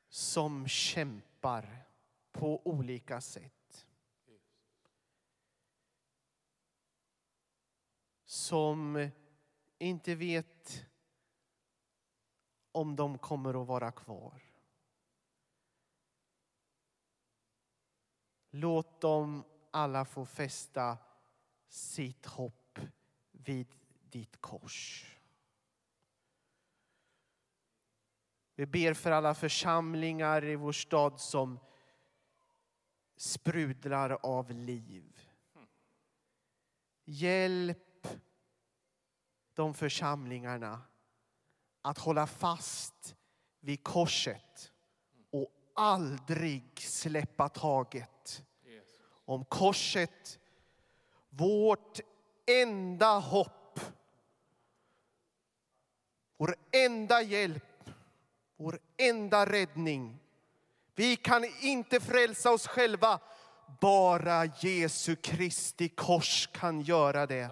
som 0.08 0.68
kämpar 0.68 1.86
på 2.32 2.66
olika 2.66 3.20
sätt. 3.20 3.57
Som 8.48 9.10
inte 9.78 10.14
vet 10.14 10.86
om 12.72 12.96
de 12.96 13.18
kommer 13.18 13.62
att 13.62 13.68
vara 13.68 13.92
kvar. 13.92 14.42
Låt 18.50 19.00
dem 19.00 19.44
alla 19.70 20.04
få 20.04 20.26
fästa 20.26 20.98
sitt 21.68 22.26
hopp 22.26 22.78
vid 23.30 23.66
ditt 24.02 24.40
kors. 24.40 25.06
Vi 28.54 28.66
ber 28.66 28.94
för 28.94 29.10
alla 29.10 29.34
församlingar 29.34 30.44
i 30.44 30.56
vår 30.56 30.72
stad 30.72 31.20
som 31.20 31.58
sprudlar 33.16 34.10
av 34.22 34.50
liv. 34.50 35.20
Hjälp 37.04 37.87
de 39.58 39.74
församlingarna 39.74 40.80
att 41.82 41.98
hålla 41.98 42.26
fast 42.26 43.16
vid 43.60 43.84
korset 43.84 44.72
och 45.30 45.52
aldrig 45.74 46.80
släppa 46.80 47.48
taget 47.48 48.42
om 49.24 49.44
korset. 49.44 50.38
Vårt 51.28 52.00
enda 52.46 53.18
hopp, 53.18 53.80
vår 56.36 56.56
enda 56.72 57.22
hjälp 57.22 57.64
vår 58.58 58.78
enda 58.96 59.46
räddning. 59.46 60.18
Vi 60.94 61.16
kan 61.16 61.44
inte 61.60 62.00
frälsa 62.00 62.50
oss 62.50 62.66
själva. 62.66 63.20
Bara 63.80 64.44
Jesu 64.44 65.16
Kristi 65.16 65.88
kors 65.88 66.48
kan 66.52 66.80
göra 66.80 67.26
det. 67.26 67.50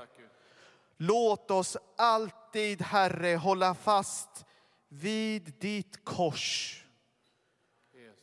Låt 0.97 1.51
oss 1.51 1.77
alltid, 1.97 2.83
Herre, 2.83 3.37
hålla 3.37 3.75
fast 3.75 4.45
vid 4.89 5.55
ditt 5.59 6.05
kors. 6.05 6.83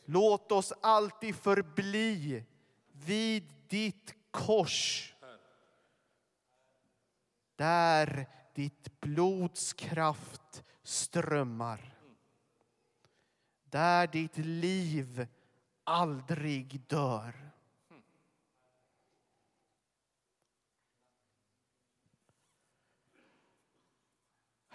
Låt 0.04 0.52
oss 0.52 0.72
alltid 0.80 1.36
förbli 1.36 2.44
vid 2.92 3.52
ditt 3.68 4.14
kors. 4.30 5.14
Där 7.56 8.26
ditt 8.54 9.00
blods 9.00 9.72
kraft 9.72 10.62
strömmar 10.82 11.94
där 13.74 14.06
ditt 14.06 14.38
liv 14.38 15.26
aldrig 15.84 16.80
dör. 16.86 17.43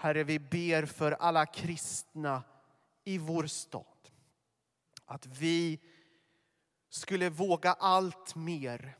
Herre, 0.01 0.23
vi 0.23 0.39
ber 0.39 0.85
för 0.85 1.11
alla 1.11 1.45
kristna 1.45 2.43
i 3.03 3.17
vår 3.17 3.47
stad. 3.47 4.11
Att 5.05 5.25
vi 5.25 5.79
skulle 6.89 7.29
våga 7.29 7.73
allt 7.73 8.35
mer 8.35 8.97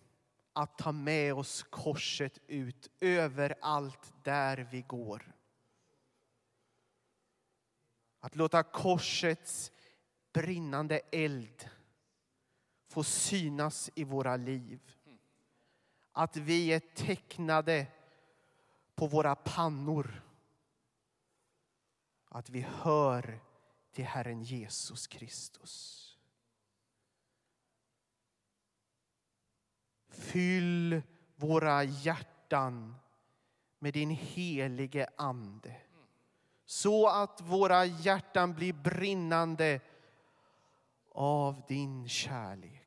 att 0.53 0.77
ta 0.77 0.91
med 0.91 1.33
oss 1.33 1.63
korset 1.63 2.39
ut 2.47 2.89
överallt 2.99 4.13
där 4.23 4.67
vi 4.71 4.81
går. 4.81 5.35
Att 8.19 8.35
låta 8.35 8.63
korsets 8.63 9.71
brinnande 10.33 11.01
eld 11.12 11.69
få 12.88 13.03
synas 13.03 13.89
i 13.95 14.03
våra 14.03 14.35
liv. 14.35 14.79
Att 16.12 16.38
vi 16.38 16.67
är 16.67 16.79
tecknade 16.79 17.88
på 18.95 19.07
våra 19.07 19.35
pannor. 19.35 20.23
Att 22.29 22.49
vi 22.49 22.61
hör 22.61 23.39
till 23.91 24.05
Herren 24.05 24.43
Jesus 24.43 25.07
Kristus. 25.07 26.05
Fyll 30.09 31.01
våra 31.35 31.83
hjärtan 31.83 32.95
med 33.79 33.93
din 33.93 34.09
helige 34.09 35.09
Ande. 35.17 35.75
Så 36.65 37.07
att 37.07 37.41
våra 37.41 37.85
hjärtan 37.85 38.53
blir 38.53 38.73
brinnande 38.73 39.81
av 41.11 41.61
din 41.67 42.09
kärlek. 42.09 42.78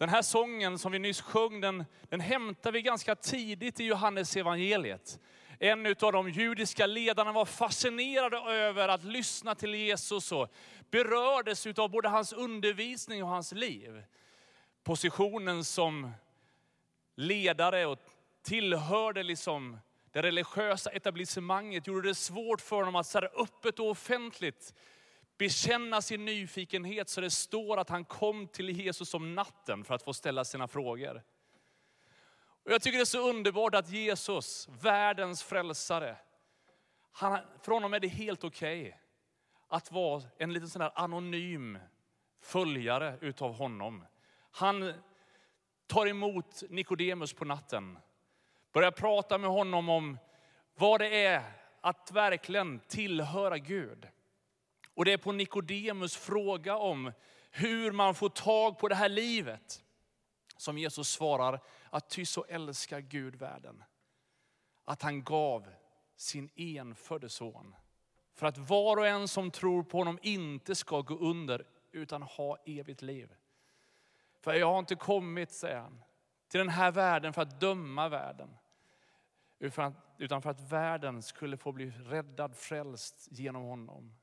Den 0.00 0.08
här 0.08 0.22
sången 0.22 0.78
som 0.78 0.92
vi 0.92 0.98
nyss 0.98 1.20
sjöng, 1.20 1.60
den, 1.60 1.84
den 2.08 2.20
hämtar 2.20 2.72
vi 2.72 2.82
ganska 2.82 3.14
tidigt 3.14 3.80
i 3.80 3.84
Johannes 3.84 4.36
evangeliet. 4.36 5.18
En 5.58 5.86
av 5.86 6.12
de 6.12 6.30
judiska 6.30 6.86
ledarna 6.86 7.32
var 7.32 7.44
fascinerad 7.44 8.34
över 8.48 8.88
att 8.88 9.04
lyssna 9.04 9.54
till 9.54 9.74
Jesus 9.74 10.32
och 10.32 10.52
berördes 10.90 11.66
av 11.66 11.90
både 11.90 12.08
hans 12.08 12.32
undervisning 12.32 13.22
och 13.22 13.28
hans 13.28 13.52
liv. 13.52 14.02
Positionen 14.84 15.64
som 15.64 16.10
ledare 17.16 17.86
och 17.86 17.98
tillhörde 18.42 19.22
liksom 19.22 19.78
det 20.12 20.22
religiösa 20.22 20.90
etablissemanget 20.90 21.86
gjorde 21.86 22.08
det 22.08 22.14
svårt 22.14 22.60
för 22.60 22.76
honom 22.76 22.96
att 22.96 23.06
så 23.06 23.18
öppet 23.18 23.78
och 23.78 23.90
offentligt 23.90 24.74
bekänna 25.40 26.02
sin 26.02 26.24
nyfikenhet 26.24 27.08
så 27.08 27.20
det 27.20 27.30
står 27.30 27.76
att 27.76 27.88
han 27.88 28.04
kom 28.04 28.48
till 28.48 28.70
Jesus 28.70 29.14
om 29.14 29.34
natten 29.34 29.84
för 29.84 29.94
att 29.94 30.02
få 30.02 30.12
ställa 30.12 30.44
sina 30.44 30.68
frågor. 30.68 31.22
Och 32.64 32.72
jag 32.72 32.82
tycker 32.82 32.98
det 32.98 33.02
är 33.02 33.04
så 33.04 33.28
underbart 33.28 33.74
att 33.74 33.90
Jesus, 33.90 34.68
världens 34.82 35.42
frälsare, 35.42 36.16
han, 37.12 37.38
för 37.62 37.72
honom 37.72 37.94
är 37.94 38.00
det 38.00 38.08
helt 38.08 38.44
okej 38.44 38.80
okay 38.80 38.92
att 39.68 39.92
vara 39.92 40.22
en 40.38 40.52
liten 40.52 40.68
sån 40.68 40.80
där 40.80 40.92
anonym 40.94 41.78
följare 42.42 43.18
utav 43.20 43.54
honom. 43.54 44.04
Han 44.50 44.92
tar 45.86 46.06
emot 46.06 46.62
Nikodemus 46.68 47.32
på 47.32 47.44
natten 47.44 47.98
börjar 48.72 48.90
prata 48.90 49.38
med 49.38 49.50
honom 49.50 49.88
om 49.88 50.18
vad 50.74 51.00
det 51.00 51.24
är 51.24 51.42
att 51.80 52.10
verkligen 52.12 52.80
tillhöra 52.88 53.58
Gud. 53.58 54.08
Och 54.94 55.04
det 55.04 55.12
är 55.12 55.18
på 55.18 55.32
Nikodemus 55.32 56.16
fråga 56.16 56.76
om 56.76 57.12
hur 57.50 57.92
man 57.92 58.14
får 58.14 58.28
tag 58.28 58.78
på 58.78 58.88
det 58.88 58.94
här 58.94 59.08
livet 59.08 59.84
som 60.56 60.78
Jesus 60.78 61.08
svarar 61.08 61.60
att 61.90 62.10
ty 62.10 62.26
så 62.26 62.44
älskar 62.44 63.00
Gud 63.00 63.36
världen. 63.36 63.84
Att 64.84 65.02
han 65.02 65.24
gav 65.24 65.68
sin 66.16 66.50
enfödde 66.56 67.28
son. 67.28 67.74
För 68.34 68.46
att 68.46 68.58
var 68.58 68.96
och 68.96 69.06
en 69.06 69.28
som 69.28 69.50
tror 69.50 69.82
på 69.82 69.98
honom 69.98 70.18
inte 70.22 70.74
ska 70.74 71.00
gå 71.00 71.14
under 71.14 71.66
utan 71.92 72.22
ha 72.22 72.56
evigt 72.56 73.02
liv. 73.02 73.34
För 74.40 74.54
jag 74.54 74.66
har 74.66 74.78
inte 74.78 74.94
kommit, 74.94 75.50
säger 75.50 75.78
han, 75.78 76.02
till 76.48 76.58
den 76.58 76.68
här 76.68 76.92
världen 76.92 77.32
för 77.32 77.42
att 77.42 77.60
döma 77.60 78.08
världen. 78.08 78.56
Utan 80.18 80.42
för 80.42 80.50
att 80.50 80.72
världen 80.72 81.22
skulle 81.22 81.56
få 81.56 81.72
bli 81.72 81.90
räddad, 81.90 82.56
frälst 82.56 83.28
genom 83.30 83.62
honom. 83.62 84.14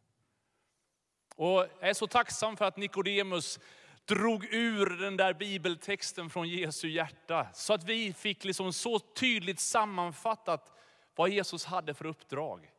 Och 1.37 1.67
jag 1.79 1.89
är 1.89 1.93
så 1.93 2.07
tacksam 2.07 2.57
för 2.57 2.65
att 2.65 2.77
Nikodemus 2.77 3.59
drog 4.05 4.45
ur 4.45 4.85
den 4.85 5.17
där 5.17 5.33
bibeltexten 5.33 6.29
från 6.29 6.49
Jesu 6.49 6.89
hjärta. 6.89 7.47
Så 7.53 7.73
att 7.73 7.83
vi 7.83 8.13
fick 8.13 8.43
liksom 8.43 8.73
så 8.73 8.99
tydligt 8.99 9.59
sammanfattat 9.59 10.73
vad 11.15 11.29
Jesus 11.29 11.65
hade 11.65 11.93
för 11.93 12.05
uppdrag. 12.05 12.71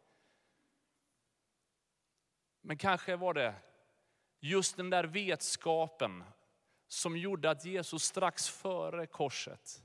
Men 2.60 2.78
kanske 2.78 3.16
var 3.16 3.34
det 3.34 3.54
just 4.40 4.76
den 4.76 4.90
där 4.90 5.04
vetskapen 5.04 6.24
som 6.88 7.16
gjorde 7.16 7.50
att 7.50 7.64
Jesus 7.64 8.02
strax 8.04 8.48
före 8.48 9.06
korset 9.06 9.82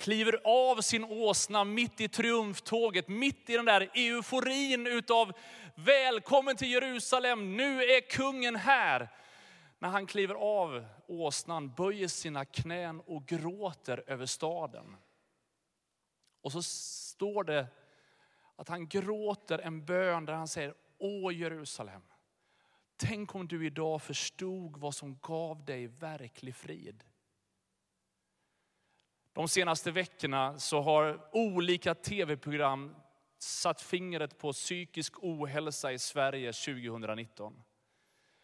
kliver 0.00 0.40
av 0.44 0.80
sin 0.80 1.04
åsna 1.04 1.64
mitt 1.64 2.00
i 2.00 2.08
triumftåget, 2.08 3.08
mitt 3.08 3.50
i 3.50 3.56
den 3.56 3.64
där 3.64 3.90
euforin 3.94 4.86
utav 4.86 5.32
välkommen 5.74 6.56
till 6.56 6.70
Jerusalem, 6.70 7.56
nu 7.56 7.82
är 7.82 8.10
kungen 8.10 8.56
här. 8.56 9.08
När 9.78 9.88
han 9.88 10.06
kliver 10.06 10.34
av 10.34 10.84
åsnan, 11.06 11.74
böjer 11.74 12.08
sina 12.08 12.44
knän 12.44 13.00
och 13.00 13.26
gråter 13.26 14.04
över 14.06 14.26
staden. 14.26 14.96
Och 16.42 16.52
så 16.52 16.62
står 16.62 17.44
det 17.44 17.66
att 18.56 18.68
han 18.68 18.88
gråter 18.88 19.58
en 19.58 19.84
bön 19.84 20.24
där 20.24 20.34
han 20.34 20.48
säger, 20.48 20.74
Åh 20.98 21.34
Jerusalem, 21.34 22.02
tänk 22.96 23.34
om 23.34 23.48
du 23.48 23.66
idag 23.66 24.02
förstod 24.02 24.76
vad 24.76 24.94
som 24.94 25.18
gav 25.22 25.64
dig 25.64 25.86
verklig 25.86 26.56
frid. 26.56 27.04
De 29.32 29.48
senaste 29.48 29.90
veckorna 29.90 30.58
så 30.58 30.80
har 30.80 31.28
olika 31.32 31.94
tv-program 31.94 32.96
satt 33.38 33.82
fingret 33.82 34.38
på 34.38 34.52
psykisk 34.52 35.14
ohälsa 35.22 35.92
i 35.92 35.98
Sverige 35.98 36.52
2019. 36.52 37.62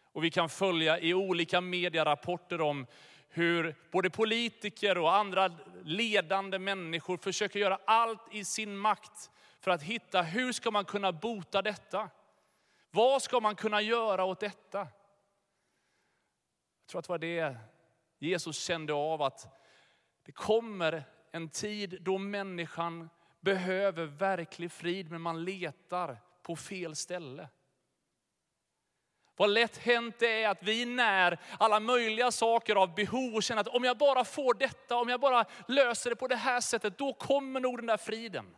Och 0.01 0.23
vi 0.23 0.31
kan 0.31 0.49
följa 0.49 0.99
i 0.99 1.13
olika 1.13 1.61
medierapporter 1.61 2.61
om 2.61 2.87
hur 3.29 3.75
både 3.91 4.09
politiker 4.09 4.97
och 4.97 5.15
andra 5.15 5.51
ledande 5.83 6.59
människor 6.59 7.17
försöker 7.17 7.59
göra 7.59 7.79
allt 7.85 8.21
i 8.31 8.45
sin 8.45 8.77
makt 8.77 9.31
för 9.59 9.71
att 9.71 9.83
hitta 9.83 10.21
hur 10.21 10.51
ska 10.51 10.71
man 10.71 10.85
kunna 10.85 11.11
bota 11.11 11.61
detta? 11.61 12.09
Vad 12.91 13.21
ska 13.21 13.39
man 13.39 13.55
kunna 13.55 13.81
göra 13.81 14.25
åt 14.25 14.39
detta? 14.39 14.79
Jag 14.79 14.89
tror 16.89 16.99
att 16.99 17.05
det 17.05 17.09
var 17.09 17.17
det 17.17 17.57
Jesus 18.19 18.57
kände 18.57 18.93
av 18.93 19.21
att 19.21 19.56
det 20.27 20.33
kommer 20.33 21.03
en 21.31 21.49
tid 21.49 21.97
då 22.01 22.17
människan 22.17 23.09
behöver 23.39 24.05
verklig 24.05 24.71
frid, 24.71 25.11
men 25.11 25.21
man 25.21 25.43
letar 25.43 26.17
på 26.41 26.55
fel 26.55 26.95
ställe. 26.95 27.49
Vad 29.35 29.49
lätt 29.49 29.77
hänt 29.77 30.19
det 30.19 30.43
är 30.43 30.49
att 30.49 30.63
vi 30.63 30.85
när 30.85 31.39
alla 31.59 31.79
möjliga 31.79 32.31
saker 32.31 32.75
av 32.75 32.95
behov 32.95 33.35
och 33.35 33.43
känner 33.43 33.61
att 33.61 33.67
om 33.67 33.83
jag 33.83 33.97
bara 33.97 34.25
får 34.25 34.53
detta, 34.53 34.97
om 34.97 35.09
jag 35.09 35.19
bara 35.19 35.45
löser 35.67 36.09
det 36.09 36.15
på 36.15 36.27
det 36.27 36.35
här 36.35 36.61
sättet, 36.61 36.97
då 36.97 37.13
kommer 37.13 37.59
nog 37.59 37.77
den 37.77 37.85
där 37.85 37.97
friden. 37.97 38.55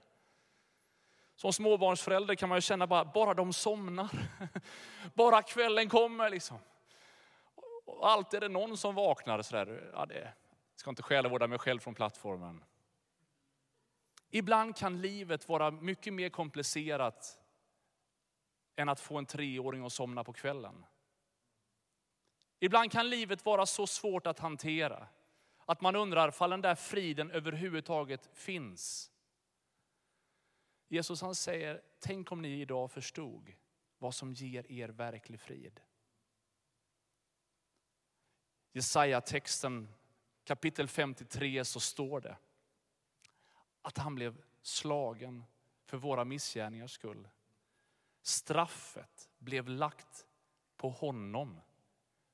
Som 1.35 1.53
småbarnsförälder 1.53 2.35
kan 2.35 2.49
man 2.49 2.57
ju 2.57 2.61
känna 2.61 2.87
bara, 2.87 3.05
bara 3.05 3.33
de 3.33 3.53
somnar. 3.53 4.09
Bara 5.13 5.41
kvällen 5.41 5.89
kommer 5.89 6.29
liksom. 6.29 6.57
Alltid 8.01 8.37
är 8.37 8.41
det 8.41 8.53
någon 8.53 8.77
som 8.77 8.95
vaknar 8.95 9.41
sådär. 9.41 9.91
Ja, 9.93 10.05
det 10.05 10.33
ska 10.79 10.89
inte 10.89 11.03
själavårda 11.03 11.47
mig 11.47 11.59
själv 11.59 11.79
från 11.79 11.95
plattformen. 11.95 12.63
Ibland 14.29 14.75
kan 14.75 15.01
livet 15.01 15.49
vara 15.49 15.71
mycket 15.71 16.13
mer 16.13 16.29
komplicerat 16.29 17.39
än 18.75 18.89
att 18.89 18.99
få 18.99 19.17
en 19.17 19.25
treåring 19.25 19.85
att 19.85 19.93
somna 19.93 20.23
på 20.23 20.33
kvällen. 20.33 20.85
Ibland 22.59 22.91
kan 22.91 23.09
livet 23.09 23.45
vara 23.45 23.65
så 23.65 23.87
svårt 23.87 24.27
att 24.27 24.39
hantera 24.39 25.07
att 25.65 25.81
man 25.81 25.95
undrar 25.95 26.31
fall 26.31 26.49
den 26.49 26.61
där 26.61 26.75
friden 26.75 27.31
överhuvudtaget 27.31 28.29
finns. 28.33 29.11
Jesus 30.87 31.21
han 31.21 31.35
säger, 31.35 31.81
tänk 31.99 32.31
om 32.31 32.41
ni 32.41 32.61
idag 32.61 32.91
förstod 32.91 33.53
vad 33.97 34.15
som 34.15 34.33
ger 34.33 34.71
er 34.71 34.89
verklig 34.89 35.39
frid. 35.39 35.79
Jesaja 38.71 39.21
texten 39.21 39.93
kapitel 40.49 40.87
53 40.87 41.65
så 41.65 41.79
står 41.79 42.21
det 42.21 42.37
att 43.81 43.97
han 43.97 44.15
blev 44.15 44.41
slagen 44.61 45.43
för 45.85 45.97
våra 45.97 46.25
missgärningars 46.25 46.91
skull. 46.91 47.27
Straffet 48.21 49.29
blev 49.37 49.69
lagt 49.69 50.27
på 50.77 50.89
honom 50.89 51.61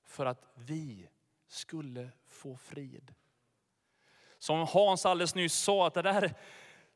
för 0.04 0.25
att 0.25 0.45
vi 0.56 1.10
skulle 1.47 2.10
få 2.25 2.58
frid. 2.58 3.13
Som 4.38 4.67
Hans 4.67 5.06
alldeles 5.06 5.36
nyss 5.36 5.56
sa, 5.56 5.88
att 5.88 5.93
det 5.93 6.01
där 6.01 6.34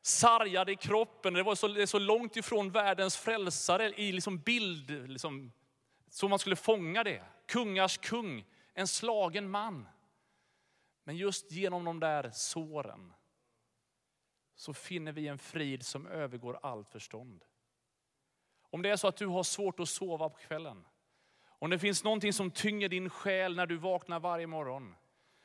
sargade 0.02 0.72
i 0.72 0.76
kroppen, 0.76 1.34
det 1.34 1.42
var 1.42 1.54
så, 1.54 1.68
det 1.68 1.86
så 1.86 1.98
långt 1.98 2.36
ifrån 2.36 2.70
världens 2.70 3.16
frälsare 3.16 3.88
i 3.88 4.12
liksom 4.12 4.38
bild, 4.38 5.08
liksom, 5.08 5.52
så 6.08 6.28
man 6.28 6.38
skulle 6.38 6.56
fånga 6.56 7.04
det. 7.04 7.24
Kungars 7.46 7.98
kung, 7.98 8.44
en 8.74 8.88
slagen 8.88 9.50
man. 9.50 9.88
Men 11.04 11.16
just 11.16 11.52
genom 11.52 11.84
de 11.84 12.00
där 12.00 12.30
såren 12.30 13.12
så 14.54 14.74
finner 14.74 15.12
vi 15.12 15.28
en 15.28 15.38
frid 15.38 15.86
som 15.86 16.06
övergår 16.06 16.58
allt 16.62 16.90
förstånd. 16.90 17.44
Om 18.70 18.82
det 18.82 18.88
är 18.88 18.96
så 18.96 19.08
att 19.08 19.16
du 19.16 19.26
har 19.26 19.42
svårt 19.42 19.80
att 19.80 19.88
sova 19.88 20.28
på 20.28 20.38
kvällen, 20.38 20.84
om 21.42 21.70
det 21.70 21.78
finns 21.78 22.04
någonting 22.04 22.32
som 22.32 22.50
tynger 22.50 22.88
din 22.88 23.10
själ 23.10 23.56
när 23.56 23.66
du 23.66 23.76
vaknar 23.76 24.20
varje 24.20 24.46
morgon, 24.46 24.94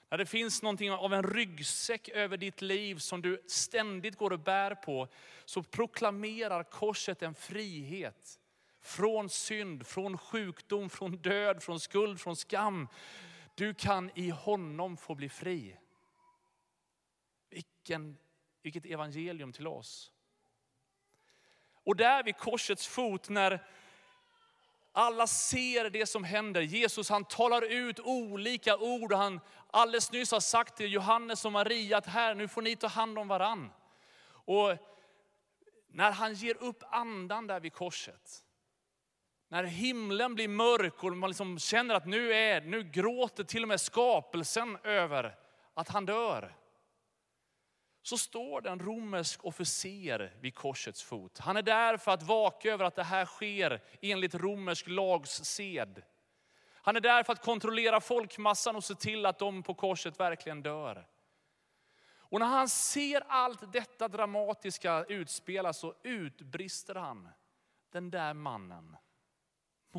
när 0.10 0.18
det 0.18 0.26
finns 0.26 0.62
någonting 0.62 0.92
av 0.92 1.14
en 1.14 1.24
ryggsäck 1.24 2.10
över 2.10 2.38
ditt 2.38 2.62
liv 2.62 2.98
som 2.98 3.22
du 3.22 3.44
ständigt 3.48 4.18
går 4.18 4.34
och 4.34 4.40
bär 4.40 4.76
på, 4.76 5.08
så 5.46 5.64
proklamerar 5.64 6.64
korset 6.64 7.22
en 7.22 7.36
frihet 7.36 8.40
från 8.82 9.30
synd, 9.30 9.88
från 9.88 10.18
sjukdom, 10.18 10.90
från 10.90 11.18
död, 11.18 11.64
från 11.64 11.80
skuld, 11.80 12.20
från 12.20 12.36
skam. 12.36 12.88
Du 13.56 13.74
kan 13.74 14.12
i 14.16 14.30
honom 14.30 14.98
få 14.98 15.16
bli 15.16 15.30
fri. 15.30 15.78
Vilken, 17.50 18.18
vilket 18.62 18.86
evangelium 18.86 19.54
till 19.54 19.68
oss. 19.68 20.12
Och 21.84 21.96
där 21.96 22.24
vid 22.24 22.38
korsets 22.38 22.88
fot 22.88 23.30
när 23.30 23.68
alla 24.92 25.28
ser 25.28 25.90
det 25.90 26.06
som 26.06 26.24
händer. 26.24 26.62
Jesus 26.62 27.10
han 27.10 27.26
talar 27.26 27.62
ut 27.62 28.00
olika 28.00 28.78
ord. 28.78 29.14
och 29.14 29.20
Han 29.20 29.40
alldeles 29.72 30.12
nyss 30.12 30.32
har 30.32 30.40
sagt 30.40 30.78
till 30.78 30.94
Johannes 30.94 31.46
och 31.46 31.52
Maria 31.52 31.98
att 31.98 32.06
här, 32.06 32.36
nu 32.36 32.48
får 32.48 32.62
ni 32.62 32.76
ta 32.76 32.88
hand 32.88 33.20
om 33.20 33.28
varann. 33.28 33.72
Och 34.28 34.78
när 35.88 36.12
han 36.12 36.34
ger 36.34 36.58
upp 36.64 36.84
andan 36.90 37.48
där 37.48 37.60
vid 37.60 37.74
korset, 37.74 38.45
när 39.48 39.64
himlen 39.64 40.36
blir 40.36 40.48
mörk 40.48 41.04
och 41.04 41.18
man 41.18 41.30
liksom 41.30 41.60
känner 41.60 41.96
att 41.96 42.06
nu, 42.06 42.34
är, 42.34 42.62
nu 42.62 42.84
gråter 42.84 43.44
till 43.44 43.62
och 43.62 43.68
med 43.68 43.82
skapelsen 43.82 44.78
över 44.84 45.36
att 45.74 45.90
han 45.90 46.06
dör. 46.06 46.56
Så 48.02 48.18
står 48.18 48.62
det 48.62 48.70
en 48.70 48.80
romersk 48.80 49.46
officer 49.46 50.34
vid 50.40 50.56
korsets 50.56 51.04
fot. 51.04 51.38
Han 51.38 51.58
är 51.58 51.62
där 51.62 51.98
för 51.98 52.12
att 52.12 52.24
vaka 52.24 52.72
över 52.72 52.86
att 52.86 52.96
det 52.96 53.04
här 53.04 53.26
sker 53.26 53.84
enligt 54.02 54.36
romersk 54.36 54.88
lags 54.88 55.44
sed. 55.44 56.04
Han 56.74 56.96
är 56.96 57.02
där 57.02 57.24
för 57.24 57.34
att 57.34 57.42
kontrollera 57.42 58.02
folkmassan 58.02 58.76
och 58.76 58.84
se 58.84 58.96
till 58.96 59.26
att 59.26 59.40
de 59.40 59.64
på 59.64 59.74
korset 59.74 60.20
verkligen 60.20 60.62
dör. 60.62 61.08
Och 62.18 62.40
när 62.40 62.48
han 62.48 62.70
ser 62.70 63.24
allt 63.28 63.74
detta 63.74 64.08
dramatiska 64.08 65.06
utspelas 65.06 65.80
så 65.80 65.96
utbrister 66.04 66.96
han. 66.96 67.30
Den 67.92 68.12
där 68.12 68.34
mannen 68.34 68.98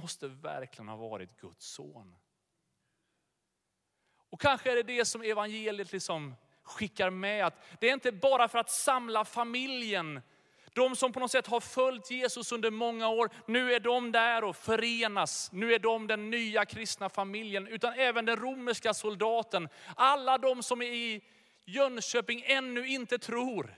måste 0.00 0.28
verkligen 0.28 0.88
ha 0.88 0.96
varit 0.96 1.40
Guds 1.40 1.66
son. 1.66 2.16
Och 4.30 4.40
kanske 4.40 4.70
är 4.70 4.76
det 4.76 4.82
det 4.82 5.04
som 5.04 5.22
evangeliet 5.22 5.92
liksom 5.92 6.34
skickar 6.62 7.10
med. 7.10 7.46
Att 7.46 7.64
det 7.80 7.88
är 7.88 7.92
inte 7.92 8.12
bara 8.12 8.48
för 8.48 8.58
att 8.58 8.70
samla 8.70 9.24
familjen 9.24 10.22
De 10.76 10.96
som 10.96 11.12
på 11.12 11.20
något 11.20 11.30
sätt 11.30 11.46
har 11.46 11.60
följt 11.60 12.10
Jesus 12.10 12.52
under 12.52 12.70
många 12.70 13.08
år, 13.08 13.30
nu 13.46 13.72
är 13.72 13.80
de 13.80 14.12
där 14.12 14.44
och 14.44 14.56
förenas. 14.56 15.52
Nu 15.52 15.74
är 15.74 15.78
de 15.78 16.06
den 16.06 16.30
nya 16.30 16.64
kristna 16.64 17.08
familjen, 17.08 17.66
utan 17.66 17.92
även 17.92 18.24
den 18.24 18.36
romerska 18.36 18.94
soldaten. 18.94 19.68
Alla 19.94 20.38
de 20.38 20.62
som 20.62 20.82
är 20.82 20.86
i 20.86 21.24
Jönköping 21.64 22.42
ännu 22.46 22.88
inte 22.88 23.18
tror. 23.18 23.74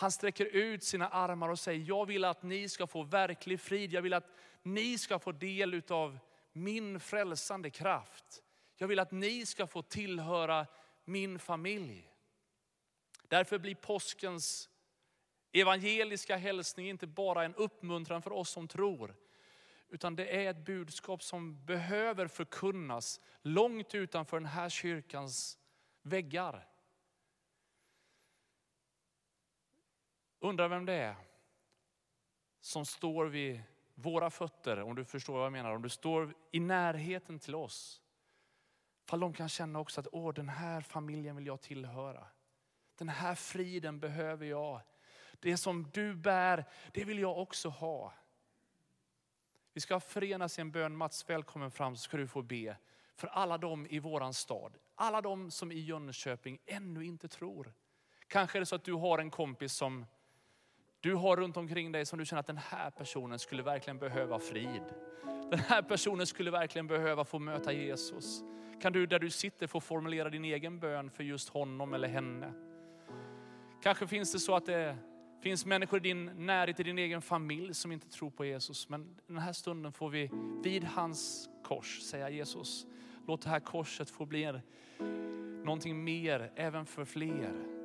Han 0.00 0.10
sträcker 0.10 0.44
ut 0.44 0.84
sina 0.84 1.08
armar 1.08 1.48
och 1.48 1.58
säger, 1.58 1.84
jag 1.88 2.06
vill 2.06 2.24
att 2.24 2.42
ni 2.42 2.68
ska 2.68 2.86
få 2.86 3.02
verklig 3.02 3.60
frid. 3.60 3.92
Jag 3.92 4.02
vill 4.02 4.12
att 4.12 4.36
ni 4.62 4.98
ska 4.98 5.18
få 5.18 5.32
del 5.32 5.82
av 5.88 6.18
min 6.52 7.00
frälsande 7.00 7.70
kraft. 7.70 8.42
Jag 8.76 8.88
vill 8.88 8.98
att 8.98 9.10
ni 9.10 9.46
ska 9.46 9.66
få 9.66 9.82
tillhöra 9.82 10.66
min 11.04 11.38
familj. 11.38 12.10
Därför 13.22 13.58
blir 13.58 13.74
påskens 13.74 14.68
evangeliska 15.52 16.36
hälsning 16.36 16.88
inte 16.88 17.06
bara 17.06 17.44
en 17.44 17.54
uppmuntran 17.54 18.22
för 18.22 18.32
oss 18.32 18.50
som 18.50 18.68
tror, 18.68 19.14
utan 19.88 20.16
det 20.16 20.44
är 20.44 20.50
ett 20.50 20.64
budskap 20.64 21.22
som 21.22 21.64
behöver 21.64 22.26
förkunnas 22.26 23.20
långt 23.42 23.94
utanför 23.94 24.36
den 24.36 24.46
här 24.48 24.68
kyrkans 24.68 25.58
väggar. 26.02 26.69
Undrar 30.40 30.68
vem 30.68 30.86
det 30.86 30.94
är 30.94 31.16
som 32.60 32.86
står 32.86 33.26
vid 33.26 33.62
våra 33.94 34.30
fötter, 34.30 34.80
om 34.80 34.94
du 34.94 35.04
förstår 35.04 35.34
vad 35.34 35.44
jag 35.44 35.52
menar. 35.52 35.74
Om 35.74 35.82
du 35.82 35.88
står 35.88 36.34
i 36.50 36.60
närheten 36.60 37.38
till 37.38 37.54
oss. 37.54 38.02
Fall 39.04 39.20
de 39.20 39.32
kan 39.32 39.48
känna 39.48 39.78
också 39.78 40.00
att 40.00 40.08
Åh, 40.12 40.34
den 40.34 40.48
här 40.48 40.80
familjen 40.80 41.36
vill 41.36 41.46
jag 41.46 41.60
tillhöra. 41.60 42.26
Den 42.96 43.08
här 43.08 43.34
friden 43.34 44.00
behöver 44.00 44.46
jag. 44.46 44.80
Det 45.40 45.56
som 45.56 45.90
du 45.90 46.14
bär, 46.14 46.64
det 46.92 47.04
vill 47.04 47.18
jag 47.18 47.38
också 47.38 47.68
ha. 47.68 48.12
Vi 49.72 49.80
ska 49.80 50.00
förenas 50.00 50.58
i 50.58 50.60
en 50.60 50.70
bön. 50.70 50.96
Mats, 50.96 51.30
välkommen 51.30 51.70
fram 51.70 51.96
så 51.96 52.02
ska 52.02 52.16
du 52.16 52.26
få 52.26 52.42
be 52.42 52.76
för 53.14 53.28
alla 53.28 53.58
de 53.58 53.86
i 53.86 53.98
våran 53.98 54.34
stad. 54.34 54.78
Alla 54.94 55.20
de 55.20 55.50
som 55.50 55.72
i 55.72 55.78
Jönköping 55.78 56.58
ännu 56.66 57.04
inte 57.04 57.28
tror. 57.28 57.72
Kanske 58.26 58.58
är 58.58 58.60
det 58.60 58.66
så 58.66 58.74
att 58.74 58.84
du 58.84 58.92
har 58.92 59.18
en 59.18 59.30
kompis 59.30 59.72
som 59.72 60.06
du 61.00 61.14
har 61.14 61.36
runt 61.36 61.56
omkring 61.56 61.92
dig 61.92 62.06
som 62.06 62.18
du 62.18 62.24
känner 62.24 62.40
att 62.40 62.46
den 62.46 62.56
här 62.56 62.90
personen 62.90 63.38
skulle 63.38 63.62
verkligen 63.62 63.98
behöva 63.98 64.38
frid. 64.38 64.82
Den 65.50 65.58
här 65.58 65.82
personen 65.82 66.26
skulle 66.26 66.50
verkligen 66.50 66.86
behöva 66.86 67.24
få 67.24 67.38
möta 67.38 67.72
Jesus. 67.72 68.42
Kan 68.82 68.92
du 68.92 69.06
där 69.06 69.18
du 69.18 69.30
sitter 69.30 69.66
få 69.66 69.80
formulera 69.80 70.30
din 70.30 70.44
egen 70.44 70.78
bön 70.78 71.10
för 71.10 71.24
just 71.24 71.48
honom 71.48 71.94
eller 71.94 72.08
henne. 72.08 72.52
Kanske 73.82 74.06
finns 74.06 74.32
det 74.32 74.38
så 74.38 74.54
att 74.54 74.66
det 74.66 74.96
finns 75.42 75.66
människor 75.66 75.98
i 75.98 76.02
din 76.02 76.46
närhet, 76.46 76.80
i 76.80 76.82
din 76.82 76.98
egen 76.98 77.22
familj 77.22 77.74
som 77.74 77.92
inte 77.92 78.08
tror 78.08 78.30
på 78.30 78.44
Jesus. 78.44 78.88
Men 78.88 79.16
den 79.26 79.38
här 79.38 79.52
stunden 79.52 79.92
får 79.92 80.10
vi 80.10 80.30
vid 80.64 80.84
hans 80.84 81.48
kors 81.64 82.00
säga 82.00 82.30
Jesus, 82.30 82.86
låt 83.26 83.42
det 83.42 83.48
här 83.48 83.60
korset 83.60 84.10
få 84.10 84.26
bli 84.26 84.60
någonting 85.64 86.04
mer 86.04 86.52
även 86.56 86.86
för 86.86 87.04
fler. 87.04 87.79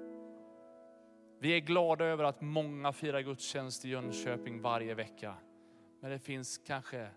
Vi 1.39 1.55
är 1.55 1.59
glada 1.59 2.05
över 2.05 2.23
att 2.23 2.41
många 2.41 2.91
firar 2.91 3.21
gudstjänst 3.21 3.85
i 3.85 3.89
Jönköping 3.89 4.61
varje 4.61 4.93
vecka. 4.93 5.35
Men 6.01 6.11
det 6.11 6.19
finns 6.19 6.57
kanske 6.57 7.07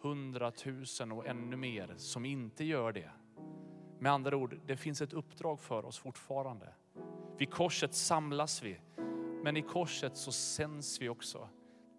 hundratusen 0.00 1.12
och 1.12 1.26
ännu 1.26 1.56
mer 1.56 1.94
som 1.96 2.24
inte 2.24 2.64
gör 2.64 2.92
det. 2.92 3.10
Med 3.98 4.12
andra 4.12 4.36
ord, 4.36 4.60
det 4.66 4.76
finns 4.76 5.02
ett 5.02 5.12
uppdrag 5.12 5.60
för 5.60 5.84
oss 5.84 5.98
fortfarande. 5.98 6.68
Vid 7.38 7.50
korset 7.50 7.94
samlas 7.94 8.62
vi, 8.62 8.80
men 9.42 9.56
i 9.56 9.62
korset 9.62 10.16
så 10.16 10.32
sänds 10.32 11.00
vi 11.00 11.08
också 11.08 11.48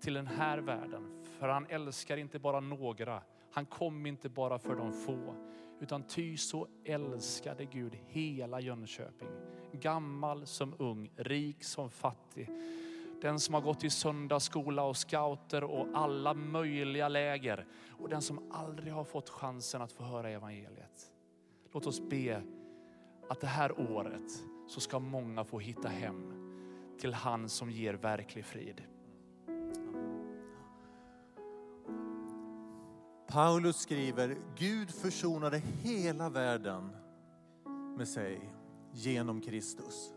till 0.01 0.13
den 0.13 0.27
här 0.27 0.57
världen. 0.57 1.23
För 1.39 1.47
han 1.47 1.65
älskar 1.69 2.17
inte 2.17 2.39
bara 2.39 2.59
några, 2.59 3.21
han 3.51 3.65
kom 3.65 4.05
inte 4.05 4.29
bara 4.29 4.59
för 4.59 4.75
de 4.75 4.93
få. 4.93 5.35
Utan 5.79 6.03
ty 6.03 6.37
så 6.37 6.67
älskade 6.85 7.65
Gud 7.65 7.97
hela 8.05 8.59
Jönköping. 8.59 9.44
Gammal 9.79 10.45
som 10.45 10.73
ung, 10.77 11.11
rik 11.15 11.63
som 11.63 11.89
fattig. 11.89 12.49
Den 13.21 13.39
som 13.39 13.53
har 13.53 13.61
gått 13.61 13.83
i 13.83 13.89
söndagsskola 13.89 14.83
och 14.83 14.97
scouter 14.97 15.63
och 15.63 15.87
alla 15.93 16.33
möjliga 16.33 17.09
läger. 17.09 17.65
Och 17.89 18.09
den 18.09 18.21
som 18.21 18.51
aldrig 18.51 18.93
har 18.93 19.03
fått 19.03 19.29
chansen 19.29 19.81
att 19.81 19.91
få 19.91 20.03
höra 20.03 20.29
evangeliet. 20.29 21.11
Låt 21.71 21.85
oss 21.85 22.01
be 22.09 22.43
att 23.29 23.41
det 23.41 23.47
här 23.47 23.91
året 23.91 24.43
så 24.67 24.79
ska 24.79 24.99
många 24.99 25.43
få 25.43 25.59
hitta 25.59 25.87
hem 25.87 26.33
till 26.99 27.13
han 27.13 27.49
som 27.49 27.71
ger 27.71 27.93
verklig 27.93 28.45
frid. 28.45 28.81
Paulus 33.27 33.77
skriver, 33.77 34.37
Gud 34.57 34.91
försonade 34.91 35.61
hela 35.83 36.29
världen 36.29 36.89
med 37.97 38.07
sig 38.07 38.54
genom 38.95 39.41
Kristus. 39.41 40.13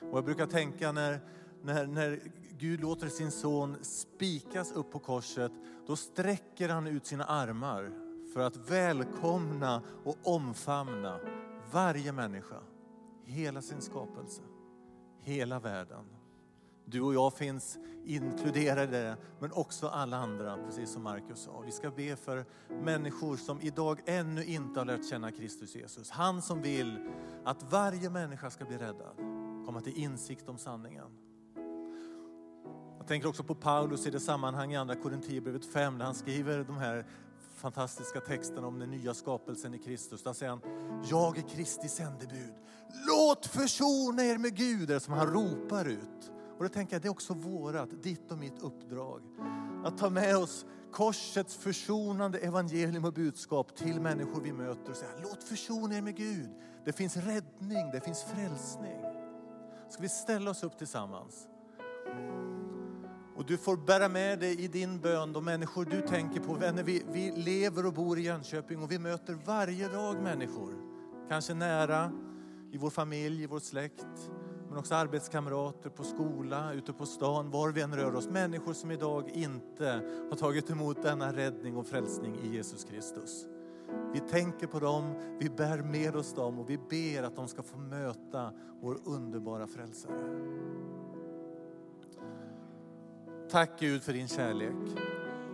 Och 0.00 0.18
jag 0.18 0.24
brukar 0.24 0.46
tänka 0.46 0.92
när, 0.92 1.20
när, 1.62 1.86
när 1.86 2.20
Gud 2.58 2.80
låter 2.80 3.08
sin 3.08 3.30
son 3.30 3.76
spikas 3.82 4.72
upp 4.72 4.90
på 4.90 4.98
korset, 4.98 5.52
då 5.86 5.96
sträcker 5.96 6.68
han 6.68 6.86
ut 6.86 7.06
sina 7.06 7.24
armar 7.24 7.92
för 8.34 8.40
att 8.40 8.70
välkomna 8.70 9.82
och 10.04 10.16
omfamna 10.22 11.20
varje 11.72 12.12
människa, 12.12 12.60
hela 13.24 13.62
sin 13.62 13.80
skapelse, 13.80 14.42
hela 15.20 15.60
världen. 15.60 16.15
Du 16.88 17.00
och 17.00 17.14
jag 17.14 17.34
finns 17.34 17.78
inkluderade, 18.04 19.16
men 19.38 19.52
också 19.52 19.88
alla 19.88 20.16
andra, 20.16 20.56
precis 20.56 20.90
som 20.90 21.02
Markus 21.02 21.38
sa. 21.38 21.60
Vi 21.60 21.72
ska 21.72 21.90
be 21.90 22.16
för 22.16 22.44
människor 22.68 23.36
som 23.36 23.60
idag 23.60 24.00
ännu 24.06 24.44
inte 24.44 24.80
har 24.80 24.84
lärt 24.84 25.08
känna 25.08 25.32
Kristus 25.32 25.74
Jesus. 25.74 26.10
Han 26.10 26.42
som 26.42 26.62
vill 26.62 26.98
att 27.44 27.72
varje 27.72 28.10
människa 28.10 28.50
ska 28.50 28.64
bli 28.64 28.76
räddad, 28.76 29.16
komma 29.66 29.80
till 29.80 29.96
insikt 29.96 30.48
om 30.48 30.58
sanningen. 30.58 31.06
Jag 32.98 33.06
tänker 33.06 33.28
också 33.28 33.44
på 33.44 33.54
Paulus 33.54 34.06
i 34.06 34.10
det 34.10 34.20
sammanhang 34.20 34.72
i 34.72 34.76
andra 34.76 34.94
Korinthierbrevet 34.94 35.66
5 35.66 35.98
där 35.98 36.04
han 36.04 36.14
skriver 36.14 36.64
de 36.64 36.76
här 36.76 37.06
fantastiska 37.54 38.20
texterna 38.20 38.66
om 38.66 38.78
den 38.78 38.90
nya 38.90 39.14
skapelsen 39.14 39.74
i 39.74 39.78
Kristus. 39.78 40.22
Där 40.22 40.32
säger 40.32 40.50
han, 40.50 40.60
jag 41.10 41.38
är 41.38 41.42
Kristi 41.42 41.88
sändebud. 41.88 42.54
Låt 43.08 43.46
försona 43.46 44.24
er 44.24 44.38
med 44.38 44.56
Gud, 44.56 44.88
det 44.88 45.00
som 45.00 45.14
han 45.14 45.26
ropar 45.26 45.84
ut. 45.84 46.30
Och 46.58 46.62
då 46.62 46.68
tänker 46.68 46.94
jag, 46.94 47.02
det 47.02 47.08
är 47.08 47.10
också 47.10 47.34
vårat, 47.34 48.02
ditt 48.02 48.32
och 48.32 48.38
mitt 48.38 48.62
uppdrag. 48.62 49.20
Att 49.84 49.98
ta 49.98 50.10
med 50.10 50.36
oss 50.36 50.66
korsets 50.92 51.56
försonande 51.56 52.38
evangelium 52.38 53.04
och 53.04 53.12
budskap 53.12 53.76
till 53.76 54.00
människor 54.00 54.40
vi 54.40 54.52
möter 54.52 54.90
och 54.90 54.96
säga, 54.96 55.10
låt 55.22 55.42
försona 55.44 55.96
er 55.96 56.02
med 56.02 56.16
Gud. 56.16 56.50
Det 56.84 56.92
finns 56.92 57.16
räddning, 57.16 57.90
det 57.92 58.00
finns 58.04 58.24
frälsning. 58.24 59.00
Ska 59.90 60.02
vi 60.02 60.08
ställa 60.08 60.50
oss 60.50 60.62
upp 60.62 60.78
tillsammans? 60.78 61.48
Och 63.36 63.46
du 63.46 63.56
får 63.56 63.76
bära 63.76 64.08
med 64.08 64.38
dig 64.38 64.60
i 64.60 64.68
din 64.68 65.00
bön 65.00 65.32
de 65.32 65.44
människor 65.44 65.84
du 65.84 66.00
tänker 66.00 66.40
på. 66.40 66.54
Vänner, 66.54 66.82
vi, 66.82 67.02
vi 67.12 67.30
lever 67.30 67.86
och 67.86 67.92
bor 67.92 68.18
i 68.18 68.22
Jönköping 68.22 68.82
och 68.82 68.90
vi 68.90 68.98
möter 68.98 69.38
varje 69.46 69.88
dag 69.88 70.22
människor. 70.22 70.74
Kanske 71.28 71.54
nära, 71.54 72.12
i 72.72 72.78
vår 72.78 72.90
familj, 72.90 73.42
i 73.42 73.46
vår 73.46 73.60
släkt 73.60 74.30
men 74.76 74.80
också 74.80 74.94
arbetskamrater 74.94 75.90
på 75.90 76.04
skola, 76.04 76.72
ute 76.72 76.92
på 76.92 77.06
stan, 77.06 77.50
var 77.50 77.70
vi 77.70 77.80
än 77.80 77.96
rör 77.96 78.14
oss. 78.14 78.28
Människor 78.28 78.72
som 78.72 78.90
idag 78.90 79.28
inte 79.28 80.02
har 80.30 80.36
tagit 80.36 80.70
emot 80.70 81.02
denna 81.02 81.32
räddning 81.32 81.76
och 81.76 81.86
frälsning 81.86 82.38
i 82.42 82.54
Jesus 82.54 82.84
Kristus. 82.84 83.46
Vi 84.12 84.20
tänker 84.20 84.66
på 84.66 84.80
dem, 84.80 85.14
vi 85.40 85.50
bär 85.50 85.82
med 85.82 86.16
oss 86.16 86.34
dem 86.34 86.58
och 86.58 86.70
vi 86.70 86.78
ber 86.78 87.22
att 87.22 87.36
de 87.36 87.48
ska 87.48 87.62
få 87.62 87.78
möta 87.78 88.52
vår 88.80 88.98
underbara 89.04 89.66
frälsare. 89.66 90.38
Tack 93.50 93.70
Gud 93.80 94.02
för 94.02 94.12
din 94.12 94.28
kärlek. 94.28 94.98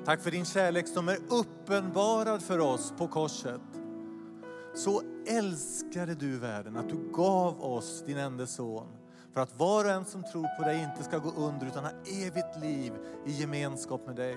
Tack 0.05 0.21
för 0.21 0.31
din 0.31 0.45
kärlek 0.45 0.89
som 0.89 1.09
är 1.09 1.19
uppenbarad 1.29 2.43
för 2.43 2.59
oss 2.59 2.95
på 2.99 3.09
korset. 3.09 3.61
Så 4.75 5.03
älskade 5.27 6.15
du 6.15 6.39
världen 6.39 6.77
att 6.77 6.89
du 6.89 7.13
gav 7.13 7.65
oss 7.65 8.03
din 8.07 8.19
enda 8.19 8.47
son 8.47 8.87
för 9.33 9.41
att 9.41 9.59
var 9.59 9.85
och 9.85 9.91
en 9.91 10.05
som 10.05 10.23
tror 10.23 10.57
på 10.59 10.63
dig 10.63 10.83
inte 10.83 11.05
ska 11.05 11.19
gå 11.19 11.31
under 11.31 11.67
utan 11.67 11.85
ha 11.85 11.93
evigt 12.25 12.61
liv 12.61 12.93
i 13.27 13.33
gemenskap 13.33 14.07
med 14.07 14.17
dig. 14.17 14.37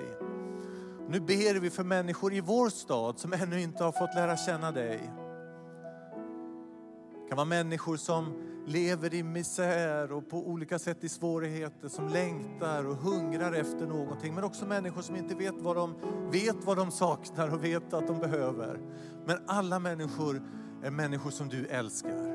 Nu 1.09 1.19
ber 1.19 1.59
vi 1.59 1.69
för 1.69 1.83
människor 1.83 2.33
i 2.33 2.41
vår 2.41 2.69
stad 2.69 3.19
som 3.19 3.33
ännu 3.33 3.61
inte 3.61 3.83
har 3.83 3.91
fått 3.91 4.15
lära 4.15 4.37
känna 4.37 4.71
dig. 4.71 5.11
Det 7.23 7.29
kan 7.29 7.35
vara 7.35 7.45
människor 7.45 7.97
som 7.97 8.33
lever 8.67 9.13
i 9.13 9.23
misär 9.23 10.11
och 10.11 10.29
på 10.29 10.37
olika 10.37 10.79
sätt 10.79 11.03
i 11.03 11.09
svårigheter, 11.09 11.87
som 11.87 12.07
längtar 12.07 12.87
och 12.87 12.95
hungrar 12.95 13.53
efter 13.53 13.85
någonting. 13.85 14.35
Men 14.35 14.43
också 14.43 14.65
människor 14.65 15.01
som 15.01 15.15
inte 15.15 15.35
vet 15.35 15.55
vad 15.57 15.75
de, 15.75 15.95
vet 16.31 16.65
vad 16.65 16.77
de 16.77 16.91
saknar 16.91 17.53
och 17.53 17.63
vet 17.63 17.93
att 17.93 18.07
de 18.07 18.19
behöver. 18.19 18.79
Men 19.25 19.37
alla 19.47 19.79
människor 19.79 20.41
är 20.83 20.91
människor 20.91 21.31
som 21.31 21.49
du 21.49 21.65
älskar. 21.65 22.34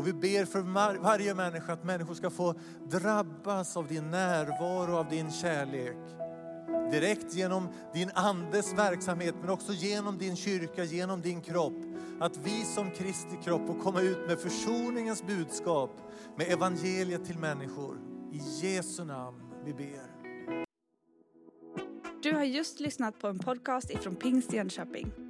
Och 0.00 0.06
vi 0.06 0.12
ber 0.12 0.44
för 0.44 0.60
var, 0.60 0.94
varje 0.94 1.34
människa 1.34 1.72
att 1.72 1.84
människor 1.84 2.14
ska 2.14 2.30
få 2.30 2.54
drabbas 2.90 3.76
av 3.76 3.86
din 3.86 4.10
närvaro, 4.10 4.96
av 4.96 5.08
din 5.08 5.30
kärlek. 5.30 5.96
Direkt 6.90 7.34
genom 7.34 7.68
din 7.94 8.10
andes 8.14 8.72
verksamhet 8.72 9.34
men 9.40 9.50
också 9.50 9.72
genom 9.72 10.18
din 10.18 10.36
kyrka, 10.36 10.84
genom 10.84 11.20
din 11.20 11.40
kropp. 11.40 11.82
Att 12.20 12.36
vi 12.36 12.64
som 12.64 12.90
Kristi 12.90 13.36
kropp 13.44 13.66
får 13.66 13.80
komma 13.80 14.00
ut 14.00 14.26
med 14.26 14.38
försoningens 14.38 15.22
budskap, 15.26 15.90
med 16.36 16.52
evangeliet 16.52 17.24
till 17.24 17.38
människor. 17.38 17.96
I 18.32 18.66
Jesu 18.66 19.04
namn 19.04 19.40
vi 19.64 19.74
ber. 19.74 20.10
Du 22.22 22.32
har 22.32 22.44
just 22.44 22.80
lyssnat 22.80 23.18
på 23.18 23.28
en 23.28 23.38
podcast 23.38 23.90
ifrån 23.90 24.16
Pingst 24.16 24.52
Jönköping. 24.52 25.29